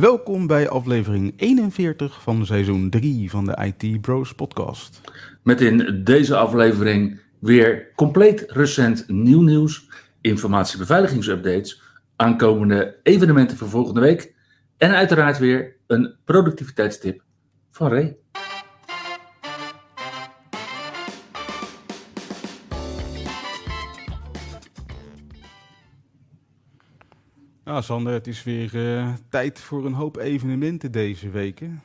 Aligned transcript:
Welkom 0.00 0.46
bij 0.46 0.68
aflevering 0.68 1.32
41 1.36 2.22
van 2.22 2.46
seizoen 2.46 2.90
3 2.90 3.30
van 3.30 3.44
de 3.44 3.74
IT 3.80 4.00
Bros 4.00 4.34
podcast. 4.34 5.00
Met 5.42 5.60
in 5.60 6.00
deze 6.04 6.36
aflevering 6.36 7.20
weer 7.38 7.92
compleet 7.94 8.44
recent 8.48 9.04
nieuw 9.08 9.40
nieuws, 9.40 9.88
informatiebeveiligingsupdates, 10.20 11.82
aankomende 12.16 13.00
evenementen 13.02 13.56
voor 13.56 13.68
volgende 13.68 14.00
week 14.00 14.34
en 14.76 14.90
uiteraard 14.90 15.38
weer 15.38 15.76
een 15.86 16.16
productiviteitstip 16.24 17.22
van 17.70 17.88
Ray. 17.88 18.16
Sander, 27.82 28.12
het 28.12 28.26
is 28.26 28.44
weer 28.44 28.74
uh, 28.74 29.14
tijd 29.28 29.60
voor 29.60 29.86
een 29.86 29.92
hoop 29.92 30.16
evenementen 30.16 30.92
deze 30.92 31.30
weken. 31.30 31.82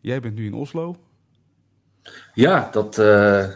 Jij 0.00 0.20
bent 0.20 0.34
nu 0.34 0.46
in 0.46 0.54
Oslo. 0.54 0.96
Ja, 2.34 2.68
dat, 2.72 2.98
uh, 2.98 3.50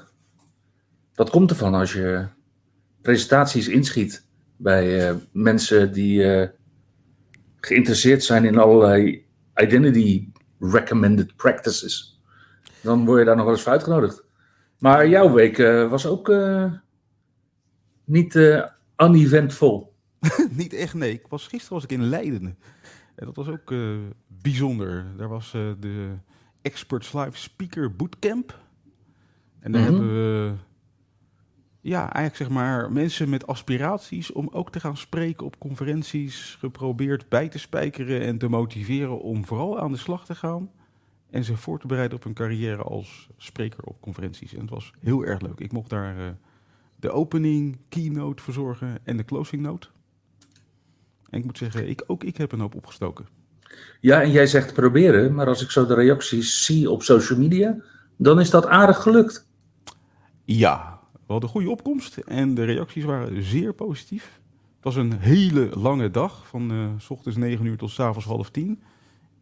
dat 1.15 1.31
komt 1.31 1.51
ervan 1.51 1.75
als 1.75 1.93
je 1.93 2.27
presentaties 3.03 3.69
inschiet 3.69 4.27
bij 4.57 5.11
uh, 5.11 5.17
mensen 5.33 5.93
die 5.93 6.49
geïnteresseerd 7.57 8.25
zijn 8.25 8.45
in 8.45 8.59
allerlei 8.59 9.27
identity 9.57 10.29
recommended 10.59 11.37
practices. 11.37 12.21
Dan 12.83 13.05
word 13.05 13.19
je 13.19 13.25
daar 13.25 13.37
nog 13.37 13.45
wel 13.45 13.55
eens 13.55 13.63
voor 13.63 13.73
uitgenodigd. 13.73 14.25
Maar 14.79 15.09
jouw 15.09 15.33
week 15.33 15.57
was 15.89 16.07
ook 16.07 16.33
niet 18.05 18.35
uneventvol. 18.97 19.90
niet 20.51 20.73
echt, 20.73 20.95
nee. 20.95 21.13
Ik 21.13 21.27
was, 21.29 21.47
gisteren 21.47 21.75
was 21.75 21.85
ik 21.85 21.93
in 21.93 22.05
Leiden. 22.05 22.59
En 23.15 23.27
dat 23.27 23.37
was 23.37 23.49
ook 23.49 23.71
uh, 23.71 23.99
bijzonder. 24.27 25.07
Daar 25.17 25.29
was 25.29 25.55
uh, 25.55 25.71
de 25.81 26.15
Experts 26.63 27.13
Live 27.13 27.39
Speaker 27.39 27.97
Bootcamp. 27.97 28.59
En 29.61 29.73
daar 29.73 29.81
mm 29.81 29.87
-hmm. 29.87 29.97
hebben 29.97 30.15
we, 30.15 30.55
ja, 31.81 32.01
eigenlijk 32.01 32.37
zeg 32.37 32.49
maar, 32.49 32.93
mensen 32.93 33.29
met 33.29 33.47
aspiraties 33.47 34.33
om 34.33 34.49
ook 34.53 34.73
te 34.73 34.81
gaan 34.81 34.97
spreken 34.97 35.47
op 35.47 35.59
conferenties 35.59 36.57
geprobeerd 36.59 37.29
bij 37.29 37.49
te 37.49 37.59
spijkeren 37.59 38.21
en 38.21 38.39
te 38.39 38.49
motiveren 38.49 39.21
om 39.21 39.47
vooral 39.47 39.79
aan 39.79 39.93
de 39.93 39.99
slag 39.99 40.25
te 40.25 40.35
gaan. 40.35 40.71
En 41.31 41.45
zich 41.45 41.61
voor 41.61 41.79
te 41.79 41.87
bereiden 41.87 42.17
op 42.17 42.25
een 42.25 42.35
carrière 42.35 42.83
als 42.83 43.29
spreker 43.37 43.85
op 43.85 44.01
conferenties. 44.01 44.55
En 44.55 44.61
het 44.61 44.71
was 44.71 44.93
heel 44.99 45.25
erg 45.25 45.41
leuk. 45.41 45.61
Ik 45.61 45.73
mocht 45.73 45.91
daar 45.91 46.19
uh, 46.19 46.29
de 46.97 47.11
opening, 47.11 47.79
keynote 47.89 48.43
verzorgen 48.43 48.99
en 49.05 49.17
de 49.17 49.25
closing 49.25 49.63
note. 49.63 49.89
En 51.31 51.39
ik 51.39 51.45
moet 51.45 51.59
zeggen, 51.59 51.89
ik, 51.89 52.05
ook 52.07 52.25
ik 52.25 52.37
heb 52.37 52.53
een 52.53 52.61
hoop 52.61 52.75
opgestoken. 52.75 53.27
Ja, 54.01 54.23
en 54.23 54.31
jij 54.31 54.47
zegt 54.47 54.75
proberen, 54.75 55.35
maar 55.35 55.47
als 55.47 55.63
ik 55.63 55.71
zo 55.71 55.87
de 55.87 55.95
reacties 55.95 56.65
zie 56.65 56.91
op 56.91 57.03
social 57.03 57.39
media, 57.39 57.77
dan 58.17 58.41
is 58.41 58.51
dat 58.51 58.67
aardig 58.67 59.03
gelukt. 59.03 59.49
Ja, 60.45 61.01
we 61.13 61.33
hadden 61.33 61.51
goede 61.51 61.71
opkomst 61.71 62.17
en 62.17 62.55
de 62.55 62.65
reacties 62.65 63.05
waren 63.05 63.43
zeer 63.43 63.75
positief. 63.75 64.41
Het 64.75 64.85
was 64.85 64.97
een 64.97 65.19
hele 65.19 65.69
lange 65.73 66.11
dag, 66.11 66.47
van 66.47 66.73
uh, 66.73 66.87
s 66.99 67.11
ochtends 67.11 67.39
9 67.39 67.67
uur 67.67 67.77
tot 67.77 67.91
s 67.91 68.01
avonds 68.01 68.27
half 68.27 68.51
tien. 68.51 68.83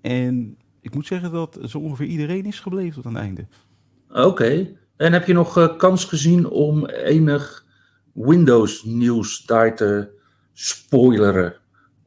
En 0.00 0.58
ik 0.80 0.94
moet 0.94 1.06
zeggen 1.06 1.32
dat 1.32 1.58
zo 1.64 1.78
ongeveer 1.78 2.06
iedereen 2.06 2.44
is 2.44 2.60
gebleven 2.60 2.94
tot 2.94 3.06
aan 3.06 3.14
het 3.14 3.22
einde. 3.22 3.46
Oké, 4.08 4.22
okay. 4.22 4.76
en 4.96 5.12
heb 5.12 5.26
je 5.26 5.32
nog 5.32 5.58
uh, 5.58 5.76
kans 5.76 6.04
gezien 6.04 6.48
om 6.48 6.86
enig 6.86 7.66
Windows 8.12 8.84
nieuws 8.84 9.44
daar 9.44 9.76
te 9.76 10.08
spoileren? 10.52 11.56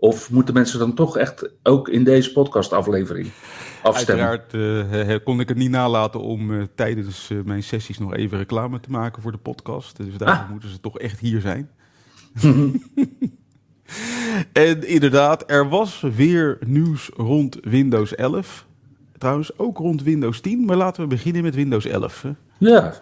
Of 0.01 0.31
moeten 0.31 0.53
mensen 0.53 0.79
dan 0.79 0.94
toch 0.94 1.17
echt 1.17 1.50
ook 1.63 1.89
in 1.89 2.03
deze 2.03 2.31
podcastaflevering 2.31 3.31
afstemmen? 3.84 4.28
Uiteraard 4.28 5.09
uh, 5.09 5.23
kon 5.23 5.39
ik 5.39 5.50
het 5.50 5.57
niet 5.57 5.69
nalaten 5.69 6.22
om 6.22 6.51
uh, 6.51 6.63
tijdens 6.75 7.29
uh, 7.29 7.44
mijn 7.44 7.63
sessies 7.63 7.97
nog 7.97 8.13
even 8.13 8.38
reclame 8.38 8.79
te 8.79 8.90
maken 8.90 9.22
voor 9.22 9.31
de 9.31 9.38
podcast. 9.38 9.97
Dus 9.97 10.17
daarom 10.17 10.44
ah. 10.44 10.50
moeten 10.50 10.69
ze 10.69 10.79
toch 10.79 11.00
echt 11.00 11.19
hier 11.19 11.41
zijn. 11.41 11.69
en 14.53 14.88
inderdaad, 14.88 15.51
er 15.51 15.69
was 15.69 16.01
weer 16.16 16.57
nieuws 16.66 17.09
rond 17.16 17.57
Windows 17.61 18.16
11. 18.16 18.66
Trouwens, 19.17 19.57
ook 19.57 19.78
rond 19.78 20.03
Windows 20.03 20.40
10. 20.40 20.66
Maar 20.66 20.78
laten 20.78 21.01
we 21.01 21.07
beginnen 21.07 21.44
met 21.44 21.56
Windows 21.56 21.85
11. 21.85 22.22
Hè? 22.22 22.31
Ja. 22.57 22.94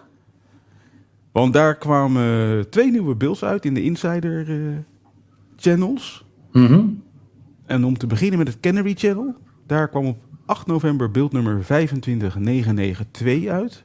Want 1.32 1.52
daar 1.52 1.76
kwamen 1.76 2.70
twee 2.70 2.90
nieuwe 2.90 3.14
builds 3.14 3.44
uit 3.44 3.64
in 3.64 3.74
de 3.74 3.82
Insider 3.82 4.46
channels. 5.56 6.28
Mm 6.52 6.66
-hmm. 6.66 7.02
En 7.66 7.84
om 7.84 7.98
te 7.98 8.06
beginnen 8.06 8.38
met 8.38 8.48
het 8.48 8.60
Canary 8.60 8.94
Channel. 8.94 9.34
Daar 9.66 9.88
kwam 9.88 10.06
op 10.06 10.18
8 10.46 10.66
november 10.66 11.10
beeld 11.10 11.32
nummer 11.32 11.64
25992 11.64 13.46
uit. 13.46 13.84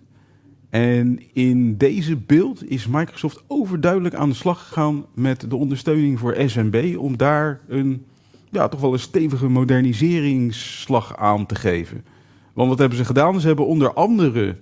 En 0.69 1.19
in 1.33 1.77
deze 1.77 2.15
beeld 2.15 2.69
is 2.69 2.87
Microsoft 2.87 3.43
overduidelijk 3.47 4.15
aan 4.15 4.29
de 4.29 4.35
slag 4.35 4.67
gegaan 4.67 5.05
met 5.13 5.49
de 5.49 5.55
ondersteuning 5.55 6.19
voor 6.19 6.35
SMB. 6.45 6.95
Om 6.97 7.17
daar 7.17 7.61
een 7.67 8.05
ja, 8.51 8.67
toch 8.67 8.81
wel 8.81 8.93
een 8.93 8.99
stevige 8.99 9.47
moderniseringsslag 9.47 11.17
aan 11.17 11.45
te 11.45 11.55
geven. 11.55 12.05
Want 12.53 12.69
wat 12.69 12.79
hebben 12.79 12.97
ze 12.97 13.05
gedaan? 13.05 13.39
Ze 13.39 13.47
hebben 13.47 13.67
onder 13.67 13.93
andere 13.93 14.55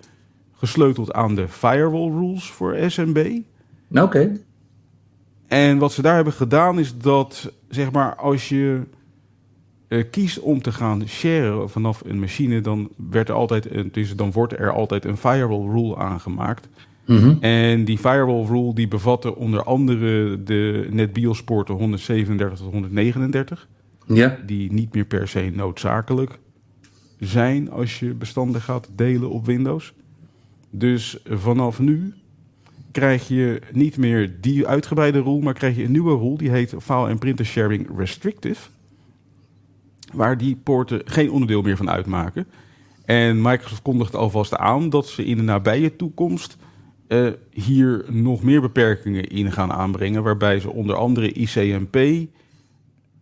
gesleuteld 0.51 1.13
aan 1.13 1.35
de 1.35 1.47
firewall 1.47 2.09
rules 2.09 2.51
voor 2.51 2.77
SMB. 2.87 3.39
Oké. 3.91 4.01
Okay. 4.01 4.41
En 5.47 5.77
wat 5.77 5.91
ze 5.91 6.01
daar 6.01 6.15
hebben 6.15 6.33
gedaan 6.33 6.79
is 6.79 6.97
dat, 6.97 7.53
zeg 7.73 7.91
maar, 7.91 8.15
als 8.15 8.49
je 8.49 8.81
uh, 9.87 10.03
kiest 10.11 10.39
om 10.39 10.61
te 10.61 10.71
gaan 10.71 11.07
sharen 11.07 11.69
vanaf 11.69 12.01
een 12.05 12.19
machine, 12.19 12.61
dan, 12.61 12.89
werd 13.09 13.29
er 13.29 13.35
altijd 13.35 13.71
een, 13.71 13.89
dus 13.91 14.15
dan 14.15 14.31
wordt 14.31 14.59
er 14.59 14.71
altijd 14.71 15.05
een 15.05 15.17
firewall 15.17 15.71
rule 15.71 15.97
aangemaakt. 15.97 16.69
Mm 17.05 17.17
-hmm. 17.17 17.37
En 17.41 17.85
die 17.85 17.97
firewall 17.97 18.45
rule 18.45 18.73
die 18.73 18.87
bevatte 18.87 19.35
onder 19.35 19.63
andere 19.63 20.43
de 20.43 20.87
NetBIOS 20.91 21.43
poorten 21.43 21.75
137 21.75 22.57
tot 22.57 22.71
139. 22.71 23.67
Ja. 24.07 24.37
Die 24.45 24.71
niet 24.71 24.93
meer 24.93 25.05
per 25.05 25.27
se 25.27 25.51
noodzakelijk 25.55 26.39
zijn 27.19 27.71
als 27.71 27.99
je 27.99 28.13
bestanden 28.13 28.61
gaat 28.61 28.89
delen 28.95 29.29
op 29.29 29.45
Windows. 29.45 29.93
Dus 30.69 31.19
vanaf 31.25 31.79
nu 31.79 32.13
krijg 32.93 33.27
je 33.27 33.61
niet 33.71 33.97
meer 33.97 34.35
die 34.41 34.67
uitgebreide 34.67 35.21
rule, 35.21 35.41
maar 35.41 35.53
krijg 35.53 35.75
je 35.75 35.83
een 35.83 35.91
nieuwe 35.91 36.17
rule. 36.17 36.37
Die 36.37 36.49
heet 36.49 36.73
File 36.81 37.09
and 37.09 37.19
Printer 37.19 37.45
Sharing 37.45 37.87
Restrictive. 37.97 38.69
Waar 40.13 40.37
die 40.37 40.55
poorten 40.63 41.01
geen 41.05 41.31
onderdeel 41.31 41.61
meer 41.61 41.77
van 41.77 41.89
uitmaken. 41.89 42.47
En 43.05 43.41
Microsoft 43.41 43.81
kondigt 43.81 44.15
alvast 44.15 44.55
aan 44.55 44.89
dat 44.89 45.07
ze 45.07 45.25
in 45.25 45.37
de 45.37 45.43
nabije 45.43 45.95
toekomst 45.95 46.57
uh, 47.07 47.27
hier 47.49 48.05
nog 48.09 48.43
meer 48.43 48.61
beperkingen 48.61 49.27
in 49.27 49.51
gaan 49.51 49.71
aanbrengen. 49.71 50.23
Waarbij 50.23 50.59
ze 50.59 50.69
onder 50.69 50.95
andere 50.95 51.31
ICMP, 51.31 52.27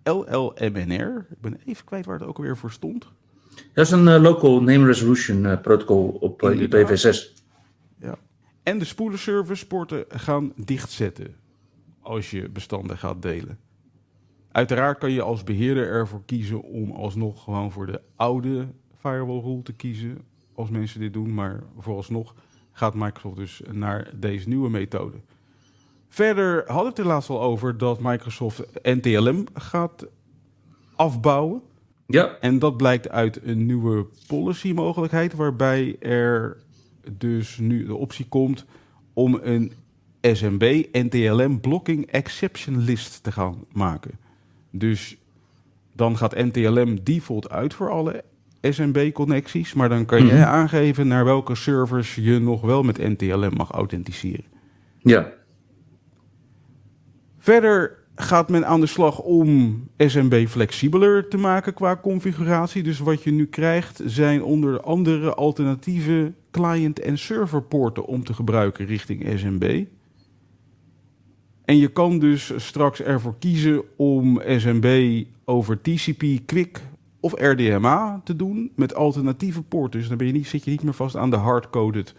LLMNR, 0.03 1.25
ik 1.29 1.41
ben 1.41 1.59
even 1.65 1.85
kwijt 1.85 2.05
waar 2.05 2.19
het 2.19 2.27
ook 2.27 2.37
alweer 2.37 2.57
voor 2.57 2.71
stond. 2.71 3.07
Dat 3.73 3.85
is 3.85 3.91
een 3.91 4.07
uh, 4.07 4.21
Local 4.21 4.61
Name 4.61 4.85
Resolution 4.85 5.45
uh, 5.45 5.61
protocol 5.61 6.17
op 6.19 6.41
IPv6. 6.41 7.40
En 8.63 8.79
de 8.79 8.85
spoelenservice 8.85 9.67
poorten 9.67 10.05
gaan 10.07 10.53
dichtzetten 10.55 11.35
als 12.01 12.31
je 12.31 12.49
bestanden 12.49 12.97
gaat 12.97 13.21
delen. 13.21 13.59
Uiteraard 14.51 14.97
kan 14.97 15.11
je 15.11 15.21
als 15.21 15.43
beheerder 15.43 15.87
ervoor 15.87 16.21
kiezen 16.25 16.61
om 16.61 16.91
alsnog 16.91 17.43
gewoon 17.43 17.71
voor 17.71 17.85
de 17.85 18.01
oude 18.15 18.67
firewall 18.99 19.39
rule 19.39 19.61
te 19.61 19.73
kiezen 19.73 20.17
als 20.55 20.69
mensen 20.69 20.99
dit 20.99 21.13
doen, 21.13 21.33
maar 21.33 21.63
vooralsnog 21.77 22.35
gaat 22.71 22.93
Microsoft 22.93 23.35
dus 23.35 23.61
naar 23.71 24.11
deze 24.15 24.47
nieuwe 24.47 24.69
methode. 24.69 25.17
Verder 26.07 26.71
had 26.71 26.85
het 26.85 26.99
er 26.99 27.05
laatst 27.05 27.29
al 27.29 27.41
over 27.41 27.77
dat 27.77 27.99
Microsoft 27.99 28.63
NTLM 28.83 29.45
gaat 29.53 30.07
afbouwen. 30.95 31.61
Ja. 32.07 32.37
En 32.39 32.59
dat 32.59 32.77
blijkt 32.77 33.09
uit 33.09 33.43
een 33.43 33.65
nieuwe 33.65 34.07
policy 34.27 34.71
mogelijkheid 34.71 35.33
waarbij 35.33 35.95
er 35.99 36.57
dus 37.17 37.57
nu 37.57 37.85
de 37.85 37.95
optie 37.95 38.25
komt 38.27 38.65
om 39.13 39.39
een 39.43 39.71
SMB 40.21 40.83
NTLM 40.91 41.59
Blocking 41.59 42.05
Exception 42.05 42.77
List 42.83 43.23
te 43.23 43.31
gaan 43.31 43.63
maken. 43.71 44.11
Dus 44.71 45.17
dan 45.95 46.17
gaat 46.17 46.35
NTLM 46.35 47.03
default 47.03 47.49
uit 47.49 47.73
voor 47.73 47.89
alle 47.89 48.23
SMB-connecties, 48.61 49.73
maar 49.73 49.89
dan 49.89 50.05
kan 50.05 50.23
Mhm. 50.23 50.35
jij 50.35 50.45
aangeven 50.45 51.07
naar 51.07 51.25
welke 51.25 51.55
servers 51.55 52.15
je 52.15 52.39
nog 52.39 52.61
wel 52.61 52.83
met 52.83 52.97
NTLM 52.97 53.53
mag 53.53 53.71
authenticeren. 53.71 54.45
Ja. 54.99 55.31
Verder 57.37 57.97
gaat 58.15 58.49
men 58.49 58.65
aan 58.67 58.79
de 58.79 58.85
slag 58.87 59.19
om 59.19 59.83
SMB 59.97 60.45
flexibeler 60.47 61.27
te 61.27 61.37
maken 61.37 61.73
qua 61.73 61.97
configuratie. 61.97 62.83
Dus 62.83 62.99
wat 62.99 63.23
je 63.23 63.31
nu 63.31 63.45
krijgt 63.45 64.01
zijn 64.05 64.43
onder 64.43 64.81
andere 64.81 65.33
alternatieve 65.33 66.33
client- 66.51 66.99
en 66.99 67.17
serverpoorten 67.17 68.05
om 68.05 68.23
te 68.23 68.33
gebruiken 68.33 68.85
richting 68.85 69.39
SMB. 69.39 69.85
En 71.65 71.77
je 71.77 71.87
kan 71.87 72.19
dus 72.19 72.53
straks 72.55 73.01
ervoor 73.01 73.35
kiezen 73.39 73.83
om 73.95 74.41
SMB 74.45 75.23
over 75.45 75.81
TCP, 75.81 76.45
QUIC 76.45 76.81
of 77.19 77.33
RDMA 77.39 78.21
te 78.23 78.35
doen 78.35 78.71
met 78.75 78.95
alternatieve 78.95 79.61
poorten. 79.61 79.99
Dus 79.99 80.09
dan 80.09 80.17
ben 80.17 80.27
je 80.27 80.33
niet, 80.33 80.47
zit 80.47 80.63
je 80.63 80.71
niet 80.71 80.83
meer 80.83 80.93
vast 80.93 81.15
aan 81.15 81.29
de 81.29 81.35
hardcoded 81.35 82.15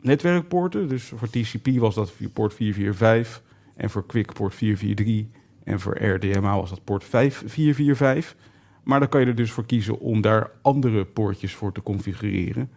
netwerkpoorten. 0.00 0.88
Dus 0.88 1.12
voor 1.16 1.30
TCP 1.30 1.68
was 1.78 1.94
dat 1.94 2.12
poort 2.32 2.54
445 2.54 3.42
en 3.76 3.90
voor 3.90 4.06
QUIC 4.06 4.32
poort 4.32 4.54
443 4.54 5.40
en 5.64 5.80
voor 5.80 6.04
RDMA 6.04 6.56
was 6.56 6.70
dat 6.70 6.84
poort 6.84 7.04
5445. 7.04 8.36
Maar 8.84 9.00
dan 9.00 9.08
kan 9.08 9.20
je 9.20 9.26
er 9.26 9.34
dus 9.34 9.52
voor 9.52 9.66
kiezen 9.66 10.00
om 10.00 10.20
daar 10.20 10.50
andere 10.62 11.04
poortjes 11.04 11.54
voor 11.54 11.72
te 11.72 11.82
configureren. 11.82 12.70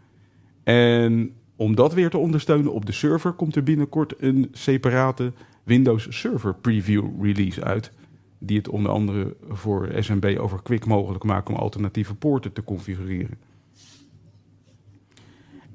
En 0.63 1.33
om 1.55 1.75
dat 1.75 1.93
weer 1.93 2.09
te 2.09 2.17
ondersteunen 2.17 2.73
op 2.73 2.85
de 2.85 2.91
server 2.91 3.31
komt 3.31 3.55
er 3.55 3.63
binnenkort 3.63 4.13
een 4.17 4.49
separate 4.51 5.33
Windows 5.63 6.07
Server 6.09 6.55
Preview 6.55 7.23
release 7.23 7.63
uit. 7.63 7.91
Die 8.39 8.57
het 8.57 8.69
onder 8.69 8.91
andere 8.91 9.35
voor 9.49 9.89
SMB 9.99 10.35
over 10.39 10.63
QUIC 10.63 10.85
mogelijk 10.85 11.23
maakt 11.23 11.49
om 11.49 11.55
alternatieve 11.55 12.15
poorten 12.15 12.53
te 12.53 12.63
configureren. 12.63 13.37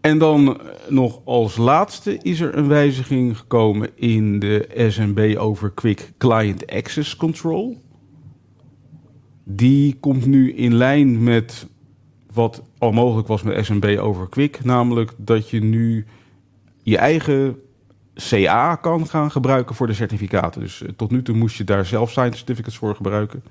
En 0.00 0.18
dan 0.18 0.60
eh, 0.60 0.66
nog 0.88 1.20
als 1.24 1.56
laatste 1.56 2.18
is 2.22 2.40
er 2.40 2.56
een 2.56 2.68
wijziging 2.68 3.38
gekomen 3.38 3.90
in 3.94 4.38
de 4.38 4.86
SMB 4.88 5.34
over 5.38 5.70
Quick 5.70 6.12
Client 6.18 6.66
Access 6.66 7.16
Control. 7.16 7.82
Die 9.44 9.96
komt 10.00 10.26
nu 10.26 10.52
in 10.52 10.74
lijn 10.74 11.22
met 11.22 11.66
wat 12.38 12.62
al 12.78 12.92
mogelijk 12.92 13.28
was 13.28 13.42
met 13.42 13.64
SMB 13.64 13.98
over 14.00 14.28
Quick. 14.28 14.64
Namelijk 14.64 15.12
dat 15.16 15.50
je 15.50 15.60
nu 15.60 16.06
je 16.82 16.98
eigen 16.98 17.60
CA 18.14 18.74
kan 18.74 19.06
gaan 19.06 19.30
gebruiken 19.30 19.74
voor 19.74 19.86
de 19.86 19.92
certificaten. 19.92 20.60
Dus 20.60 20.82
eh, 20.82 20.88
tot 20.96 21.10
nu 21.10 21.22
toe 21.22 21.36
moest 21.36 21.56
je 21.56 21.64
daar 21.64 21.86
zelf 21.86 22.10
signed 22.10 22.36
certificates 22.36 22.78
voor 22.78 22.94
gebruiken. 22.94 23.42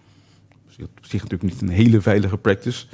Dat 0.50 0.78
is 0.78 0.84
op 0.84 1.06
zich 1.06 1.22
natuurlijk 1.22 1.52
niet 1.52 1.62
een 1.62 1.76
hele 1.76 2.02
veilige 2.02 2.38
practice. 2.38 2.86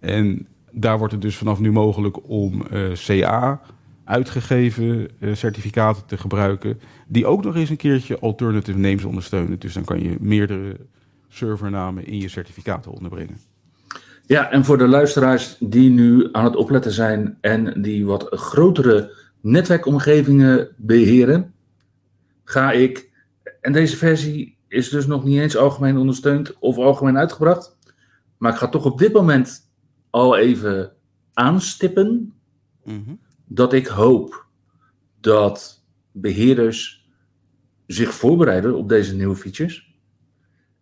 En 0.00 0.46
daar 0.70 0.98
wordt 0.98 1.12
het 1.12 1.22
dus 1.22 1.36
vanaf 1.36 1.58
nu 1.58 1.72
mogelijk 1.72 2.28
om 2.28 2.66
eh, 2.66 2.92
CA 2.92 3.60
uitgegeven 4.04 5.08
eh, 5.18 5.34
certificaten 5.34 6.06
te 6.06 6.18
gebruiken. 6.18 6.80
Die 7.06 7.26
ook 7.26 7.44
nog 7.44 7.56
eens 7.56 7.70
een 7.70 7.76
keertje 7.76 8.18
alternative 8.18 8.78
names 8.78 9.04
ondersteunen. 9.04 9.58
Dus 9.58 9.72
dan 9.72 9.84
kan 9.84 10.02
je 10.02 10.16
meerdere 10.20 10.76
servernamen 11.28 12.06
in 12.06 12.18
je 12.18 12.28
certificaten 12.28 12.92
onderbrengen. 12.92 13.51
Ja, 14.26 14.50
en 14.50 14.64
voor 14.64 14.78
de 14.78 14.88
luisteraars 14.88 15.56
die 15.60 15.90
nu 15.90 16.28
aan 16.32 16.44
het 16.44 16.56
opletten 16.56 16.92
zijn 16.92 17.38
en 17.40 17.82
die 17.82 18.06
wat 18.06 18.26
grotere 18.30 19.16
netwerkomgevingen 19.40 20.68
beheren, 20.76 21.54
ga 22.44 22.72
ik, 22.72 23.10
en 23.60 23.72
deze 23.72 23.96
versie 23.96 24.56
is 24.68 24.88
dus 24.88 25.06
nog 25.06 25.24
niet 25.24 25.38
eens 25.38 25.56
algemeen 25.56 25.96
ondersteund 25.96 26.58
of 26.58 26.76
algemeen 26.76 27.18
uitgebracht, 27.18 27.76
maar 28.38 28.52
ik 28.52 28.58
ga 28.58 28.68
toch 28.68 28.84
op 28.84 28.98
dit 28.98 29.12
moment 29.12 29.70
al 30.10 30.36
even 30.36 30.92
aanstippen 31.32 32.32
Mhm. 32.84 33.14
dat 33.46 33.72
ik 33.72 33.86
hoop 33.86 34.46
dat 35.20 35.84
beheerders 36.12 37.06
zich 37.86 38.14
voorbereiden 38.14 38.74
op 38.74 38.88
deze 38.88 39.14
nieuwe 39.14 39.36
features. 39.36 39.94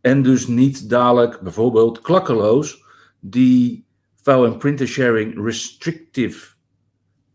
En 0.00 0.22
dus 0.22 0.46
niet 0.46 0.88
dadelijk 0.88 1.40
bijvoorbeeld 1.40 2.00
klakkeloos 2.00 2.84
die 3.20 3.86
file 4.22 4.46
and 4.46 4.58
printer 4.58 4.86
sharing 4.86 5.44
restrictive 5.44 6.54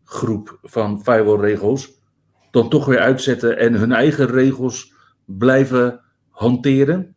groep 0.04 0.58
van 0.62 1.02
firewall 1.02 1.40
regels 1.40 1.96
dan 2.50 2.68
toch 2.68 2.86
weer 2.86 2.98
uitzetten 2.98 3.58
en 3.58 3.74
hun 3.74 3.92
eigen 3.92 4.26
regels 4.26 4.92
blijven 5.24 6.00
hanteren. 6.28 7.14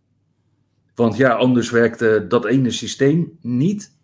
Want 0.95 1.18
ja, 1.18 1.33
anders 1.33 1.69
werkte 1.69 2.25
dat 2.27 2.45
ene 2.45 2.71
systeem 2.71 3.38
niet. 3.42 3.98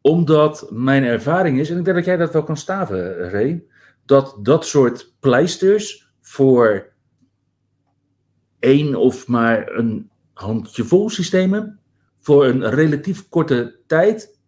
Omdat 0.00 0.70
mijn 0.70 1.04
ervaring 1.04 1.58
is, 1.58 1.70
en 1.70 1.78
ik 1.78 1.84
denk 1.84 1.96
dat 1.96 2.06
jij 2.06 2.16
dat 2.16 2.32
wel 2.32 2.42
kan 2.42 2.56
staven, 2.56 3.30
Ray, 3.30 3.64
dat 4.04 4.38
dat 4.42 4.66
soort 4.66 5.14
pleisters 5.20 6.10
voor 6.20 6.92
één 8.58 8.94
of 8.94 9.28
maar 9.28 9.72
een 9.72 10.10
handjevol 10.32 11.10
systemen 11.10 11.80
voor 12.26 12.46
een 12.46 12.70
relatief 12.70 13.28
korte 13.28 13.78
tijd 13.86 14.38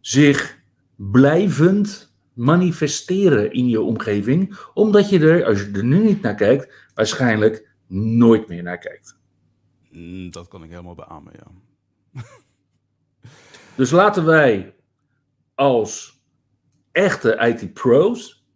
zich 0.00 0.58
blijvend 0.96 2.14
manifesteren 2.32 3.52
in 3.52 3.68
je 3.68 3.80
omgeving, 3.80 4.58
omdat 4.74 5.08
je 5.08 5.18
er, 5.18 5.44
als 5.44 5.60
je 5.60 5.70
er 5.72 5.84
nu 5.84 5.98
niet 5.98 6.22
naar 6.22 6.34
kijkt, 6.34 6.90
waarschijnlijk 6.94 7.70
nooit 7.86 8.48
meer 8.48 8.62
naar 8.62 8.78
kijkt. 8.78 9.18
Mm, 9.90 10.30
Dat 10.30 10.48
kan 10.48 10.64
ik 10.64 10.70
helemaal 10.70 10.94
beamen, 10.94 11.32
ja. 11.36 11.50
Dus 13.76 13.90
laten 13.90 14.24
wij 14.24 14.74
als 15.54 16.20
echte 16.92 17.36
IT-pro's 17.36 18.46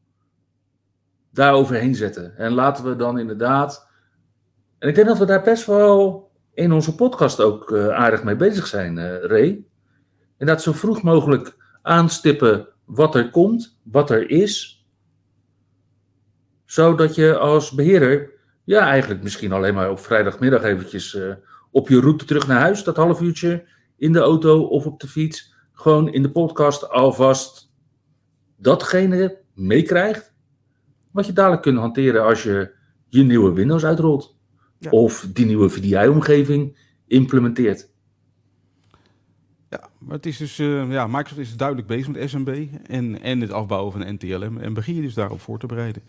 daar 1.31 1.53
overheen 1.53 1.95
zetten. 1.95 2.37
En 2.37 2.53
laten 2.53 2.85
we 2.85 2.97
dan 2.97 3.19
inderdaad. 3.19 3.89
En 4.79 4.89
ik 4.89 4.95
denk 4.95 5.07
dat 5.07 5.19
we 5.19 5.25
daar 5.25 5.43
best 5.43 5.67
wel 5.67 6.26
in 6.57 6.73
onze 6.73 6.95
podcast 6.95 7.41
ook 7.41 7.73
eh, 7.73 7.89
aardig 7.89 8.25
mee 8.25 8.37
bezig 8.37 8.67
zijn, 8.67 8.99
eh 8.99 9.23
Ray. 9.23 9.65
Inderdaad, 10.39 10.65
zo 10.65 10.73
vroeg 10.73 11.03
mogelijk 11.03 11.57
aanstippen 11.83 12.69
wat 12.85 13.15
er 13.15 13.31
komt, 13.31 13.79
wat 13.83 14.11
er 14.11 14.31
is. 14.31 14.85
Zodat 16.65 17.15
je 17.15 17.39
als 17.39 17.71
beheerder, 17.71 18.31
ja, 18.65 18.87
eigenlijk 18.87 19.23
misschien 19.23 19.53
alleen 19.53 19.75
maar 19.75 19.91
op 19.91 19.99
vrijdagmiddag 19.99 20.63
eventjes 20.63 21.15
eh, 21.15 21.35
op 21.71 21.89
je 21.89 22.01
route 22.01 22.25
terug 22.25 22.47
naar 22.47 22.61
huis, 22.61 22.85
dat 22.85 22.97
half 22.97 23.21
uurtje 23.21 23.69
in 23.97 24.13
de 24.13 24.19
auto 24.19 24.63
of 24.63 24.87
op 24.87 25.01
de 25.01 25.09
fiets, 25.09 25.55
gewoon 25.73 26.13
in 26.13 26.23
de 26.23 26.31
podcast 26.31 26.91
alvast 26.91 27.73
datgene 28.57 29.41
meekrijgt. 29.55 30.35
Wat 31.11 31.27
je 31.27 31.33
dadelijk 31.33 31.63
kunt 31.63 31.79
hanteren 31.79 32.25
als 32.25 32.43
je 32.43 32.75
je 33.09 33.23
nieuwe 33.23 33.53
Windows 33.53 33.85
uitrolt. 33.85 34.36
Ja. 34.79 34.91
Of 34.91 35.29
die 35.33 35.47
nieuwe 35.47 35.69
VDI-omgeving 35.69 36.77
implementeert. 37.07 37.89
Ja, 39.71 39.89
maar 39.99 40.17
het 40.17 40.27
is 40.27 40.37
dus, 40.37 40.59
eh, 40.59 40.91
ja, 40.91 41.07
Microsoft 41.07 41.41
is 41.41 41.57
duidelijk 41.57 41.89
bezig 41.89 42.09
met 42.09 42.31
SMB 42.31 42.67
en, 42.87 43.23
en 43.23 43.41
het 43.41 43.51
afbouwen 43.51 43.93
van 43.93 44.15
NTLM. 44.15 44.59
En 44.59 44.75
begin 44.75 44.95
je 44.95 45.03
dus 45.03 45.15
daarop 45.15 45.41
voor 45.41 45.59
te 45.59 45.67
bereiden. 45.67 46.03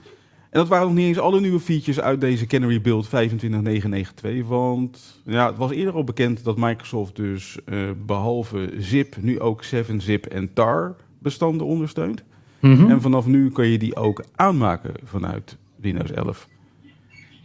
En 0.49 0.59
dat 0.59 0.67
waren 0.67 0.87
nog 0.87 0.95
niet 0.95 1.07
eens 1.07 1.19
alle 1.19 1.39
nieuwe 1.39 1.59
features 1.59 1.99
uit 1.99 2.21
deze 2.21 2.45
Canary 2.45 2.81
Build 2.81 3.07
25992. 3.07 4.47
Want 4.47 5.21
ja, 5.25 5.47
het 5.47 5.57
was 5.57 5.71
eerder 5.71 5.93
al 5.93 6.03
bekend 6.03 6.43
dat 6.43 6.57
Microsoft 6.57 7.15
dus 7.15 7.57
eh, 7.65 7.79
behalve 8.05 8.73
zip 8.77 9.15
nu 9.21 9.39
ook 9.39 9.63
7-zip 9.65 10.25
en 10.25 10.53
tar 10.53 10.95
bestanden 11.19 11.67
ondersteunt. 11.67 12.23
En 12.61 13.01
vanaf 13.01 13.25
nu 13.25 13.51
kan 13.51 13.67
je 13.67 13.77
die 13.77 13.95
ook 13.95 14.23
aanmaken 14.35 14.93
vanuit 15.03 15.57
Windows 15.75 16.11
11. 16.11 16.47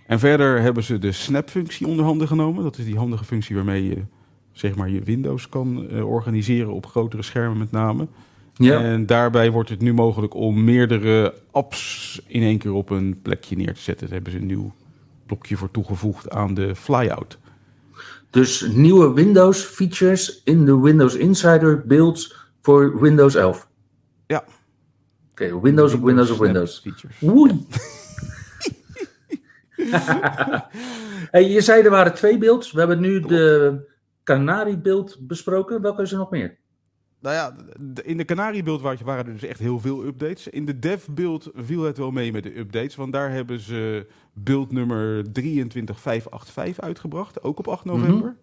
En 0.07 0.19
verder 0.19 0.61
hebben 0.61 0.83
ze 0.83 0.99
de 0.99 1.13
snap-functie 1.13 1.87
onder 1.87 2.05
handen 2.05 2.29
genomen. 2.29 2.63
Dat 2.63 2.79
is 2.79 2.85
die 2.85 2.97
handige 2.97 3.25
functie 3.25 3.57
waarmee 3.57 3.89
je 3.89 4.03
zeg 4.53 4.75
maar, 4.75 4.91
je 4.91 5.03
Windows 5.03 5.49
kan 5.49 5.89
eh, 5.89 6.09
organiseren 6.09 6.73
op 6.73 6.87
grotere 6.87 7.23
schermen 7.23 7.59
met 7.59 7.71
name. 7.71 8.07
Ja. 8.55 8.81
En 8.81 9.07
daarbij 9.07 9.51
wordt 9.51 9.69
het 9.69 9.81
nu 9.81 9.95
mogelijk 9.95 10.35
om 10.35 10.65
meerdere 10.65 11.35
apps 11.51 12.21
in 12.27 12.43
één 12.43 12.59
keer 12.59 12.73
op 12.73 12.91
een 12.91 13.19
plekje 13.23 13.57
neer 13.57 13.75
te 13.75 13.81
zetten. 13.81 14.07
Daar 14.07 14.15
hebben 14.15 14.33
ze 14.33 14.39
een 14.39 14.47
nieuw 14.47 14.73
blokje 15.27 15.57
voor 15.57 15.71
toegevoegd 15.71 16.31
aan 16.31 16.55
de 16.55 16.75
flyout. 16.77 17.39
Dus 18.31 18.67
nieuwe 18.75 19.13
Windows 19.13 19.63
features 19.63 20.41
in 20.45 20.65
de 20.65 20.81
Windows 20.81 21.15
Insider 21.15 21.87
builds 21.87 22.37
voor 22.63 23.01
Windows 23.01 23.35
11. 23.35 23.69
Ja. 24.27 24.45
Oké, 25.31 25.61
Windows 25.61 25.95
op 25.95 26.03
Windows 26.03 26.31
op 26.31 26.39
Windows. 26.39 26.81
Features. 26.81 27.19
Hey, 31.31 31.49
je 31.51 31.61
zei 31.61 31.83
er 31.83 31.91
waren 31.91 32.15
twee 32.15 32.39
beelds. 32.39 32.73
We 32.73 32.79
hebben 32.79 33.01
nu 33.01 33.21
de 33.21 33.91
Canary 34.25 34.81
beeld 34.81 35.17
besproken. 35.21 35.83
Welke 35.83 36.03
is 36.03 36.13
er 36.13 36.19
nog 36.19 36.31
meer? 36.31 36.59
Nou 37.21 37.35
ja, 37.35 37.57
de- 37.81 38.03
in 38.03 38.17
de 38.17 38.25
wa- 38.81 38.97
waren 39.05 39.27
er 39.27 39.33
dus 39.33 39.43
echt 39.45 39.59
heel 39.59 39.81
veel 39.81 40.05
updates. 40.05 40.49
In 40.49 40.65
de 40.65 40.79
dev 40.79 41.05
build 41.11 41.51
viel 41.55 41.83
het 41.83 41.99
wel 41.99 42.11
mee 42.11 42.33
met 42.33 42.43
de 42.43 42.59
updates. 42.59 42.95
Want 42.97 43.13
daar 43.13 43.31
hebben 43.31 43.61
ze 43.61 44.07
build 44.33 44.73
nummer 44.73 45.33
23585 45.33 46.81
uitgebracht. 46.85 47.43
Ook 47.43 47.59
op 47.59 47.69
8 47.69 47.85
november. 47.85 48.37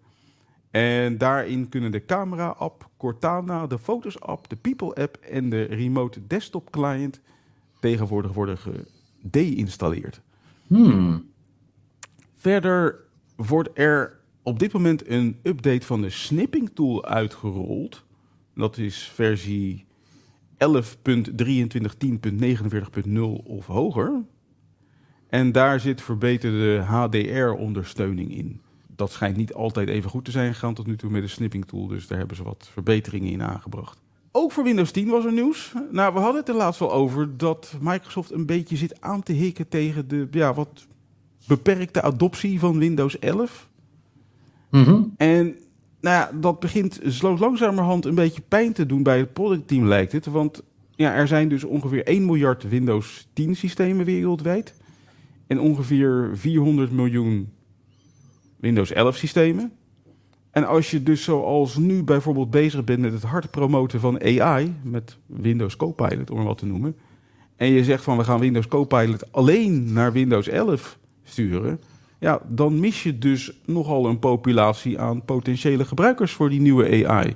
En 0.72 1.17
daarin 1.17 1.69
kunnen 1.69 1.91
de 1.91 2.05
camera-app, 2.05 2.89
Cortana, 2.98 3.67
de 3.67 3.79
Fotos-app, 3.79 4.50
de 4.50 4.55
People-app 4.55 5.17
en 5.17 5.50
de 5.50 5.63
Remote 5.63 6.27
Desktop 6.27 6.69
Client 6.72 7.22
tegenwoordig 7.79 8.34
worden 8.34 8.58
gedeinstalleerd. 9.22 10.22
Hmm. 10.69 11.29
Verder 12.35 12.99
wordt 13.35 13.69
er 13.73 14.19
op 14.43 14.59
dit 14.59 14.73
moment 14.73 15.09
een 15.09 15.39
update 15.43 15.85
van 15.85 16.01
de 16.01 16.09
snipping 16.09 16.69
tool 16.73 17.05
uitgerold. 17.05 18.05
Dat 18.55 18.77
is 18.77 19.11
versie 19.13 19.85
11.23.10.49.0 20.53 23.21
of 23.43 23.65
hoger. 23.65 24.23
En 25.27 25.51
daar 25.51 25.79
zit 25.79 26.01
verbeterde 26.01 26.79
HDR-ondersteuning 26.79 28.35
in. 28.35 28.61
Dat 28.95 29.11
schijnt 29.11 29.38
niet 29.38 29.53
altijd 29.53 29.89
even 29.89 30.09
goed 30.09 30.25
te 30.25 30.31
zijn 30.31 30.53
gegaan 30.53 30.73
tot 30.73 30.88
nu 30.88 30.97
toe 30.97 31.09
met 31.09 31.21
de 31.21 31.27
snipping 31.27 31.65
tool. 31.65 31.88
Dus 31.88 32.07
daar 32.07 32.17
hebben 32.17 32.38
ze 32.38 32.43
wat 32.43 32.69
verbeteringen 32.71 33.31
in 33.31 33.43
aangebracht. 33.43 34.01
Ook 34.31 34.51
voor 34.51 34.63
Windows 34.63 34.91
10 34.91 35.09
was 35.09 35.25
er 35.25 35.33
nieuws. 35.33 35.74
Nou, 35.91 36.13
we 36.13 36.19
hadden 36.19 36.39
het 36.39 36.50
er 36.50 36.55
laatst 36.55 36.79
wel 36.79 36.93
over 36.93 37.38
dat 37.38 37.75
Microsoft 37.81 38.31
een 38.31 38.45
beetje 38.45 38.75
zit 38.75 39.01
aan 39.01 39.24
te 39.24 39.33
hikken 39.33 39.67
tegen 39.67 40.07
de 40.07 40.27
ja, 40.31 40.53
wat 40.53 40.88
beperkte 41.48 42.01
adoptie 42.01 42.59
van 42.59 42.77
Windows 42.77 43.19
11. 43.19 43.69
Mhm. 44.69 45.01
En 45.17 45.45
nou 46.01 46.15
ja, 46.15 46.31
dat 46.39 46.59
begint 46.59 47.21
langzamerhand 47.21 48.05
een 48.05 48.15
beetje 48.15 48.41
pijn 48.48 48.74
te 48.74 48.86
doen 48.86 49.03
bij 49.03 49.17
het 49.17 49.33
productteam, 49.33 49.88
lijkt 49.88 50.12
het. 50.12 50.25
Want 50.25 50.63
ja, 50.95 51.13
er 51.13 51.27
zijn 51.27 51.50
dus 51.50 51.63
ongeveer 51.63 52.03
1 52.03 52.25
miljard 52.25 52.69
Windows 52.69 53.27
10 53.33 53.55
systemen 53.55 54.05
wereldwijd. 54.05 54.74
En 55.48 55.59
ongeveer 55.59 56.29
400 56.33 56.91
miljoen 56.91 57.50
Windows 58.55 58.91
11 58.91 59.15
systemen. 59.15 59.71
En 60.51 60.68
als 60.68 60.91
je 60.91 61.03
dus 61.03 61.24
zoals 61.24 61.77
nu 61.77 62.03
bijvoorbeeld 62.03 62.50
bezig 62.50 62.84
bent 62.84 63.00
met 63.00 63.13
het 63.13 63.24
hard 63.24 63.51
promoten 63.51 64.00
van 64.00 64.22
AI, 64.22 64.75
met 64.82 65.18
Windows 65.25 65.75
Copilot 65.75 66.29
om 66.29 66.38
maar 66.38 66.46
wat 66.46 66.58
te 66.58 66.65
noemen. 66.65 66.96
En 67.56 67.68
je 67.68 67.84
zegt 67.84 68.03
van 68.03 68.18
we 68.18 68.24
gaan 68.24 68.39
Windows 68.39 68.68
Copilot 68.68 69.32
alleen 69.32 69.94
naar 69.94 70.12
Windows 70.12 70.48
11 70.48 70.98
sturen. 71.24 71.79
Ja, 72.20 72.41
dan 72.48 72.79
mis 72.79 73.03
je 73.03 73.18
dus 73.18 73.51
nogal 73.65 74.06
een 74.06 74.20
populatie 74.20 75.00
aan 75.00 75.25
potentiële 75.25 75.86
gebruikers 75.86 76.32
voor 76.32 76.50
die 76.50 76.62
nieuwe 76.62 77.08
AI. 77.08 77.36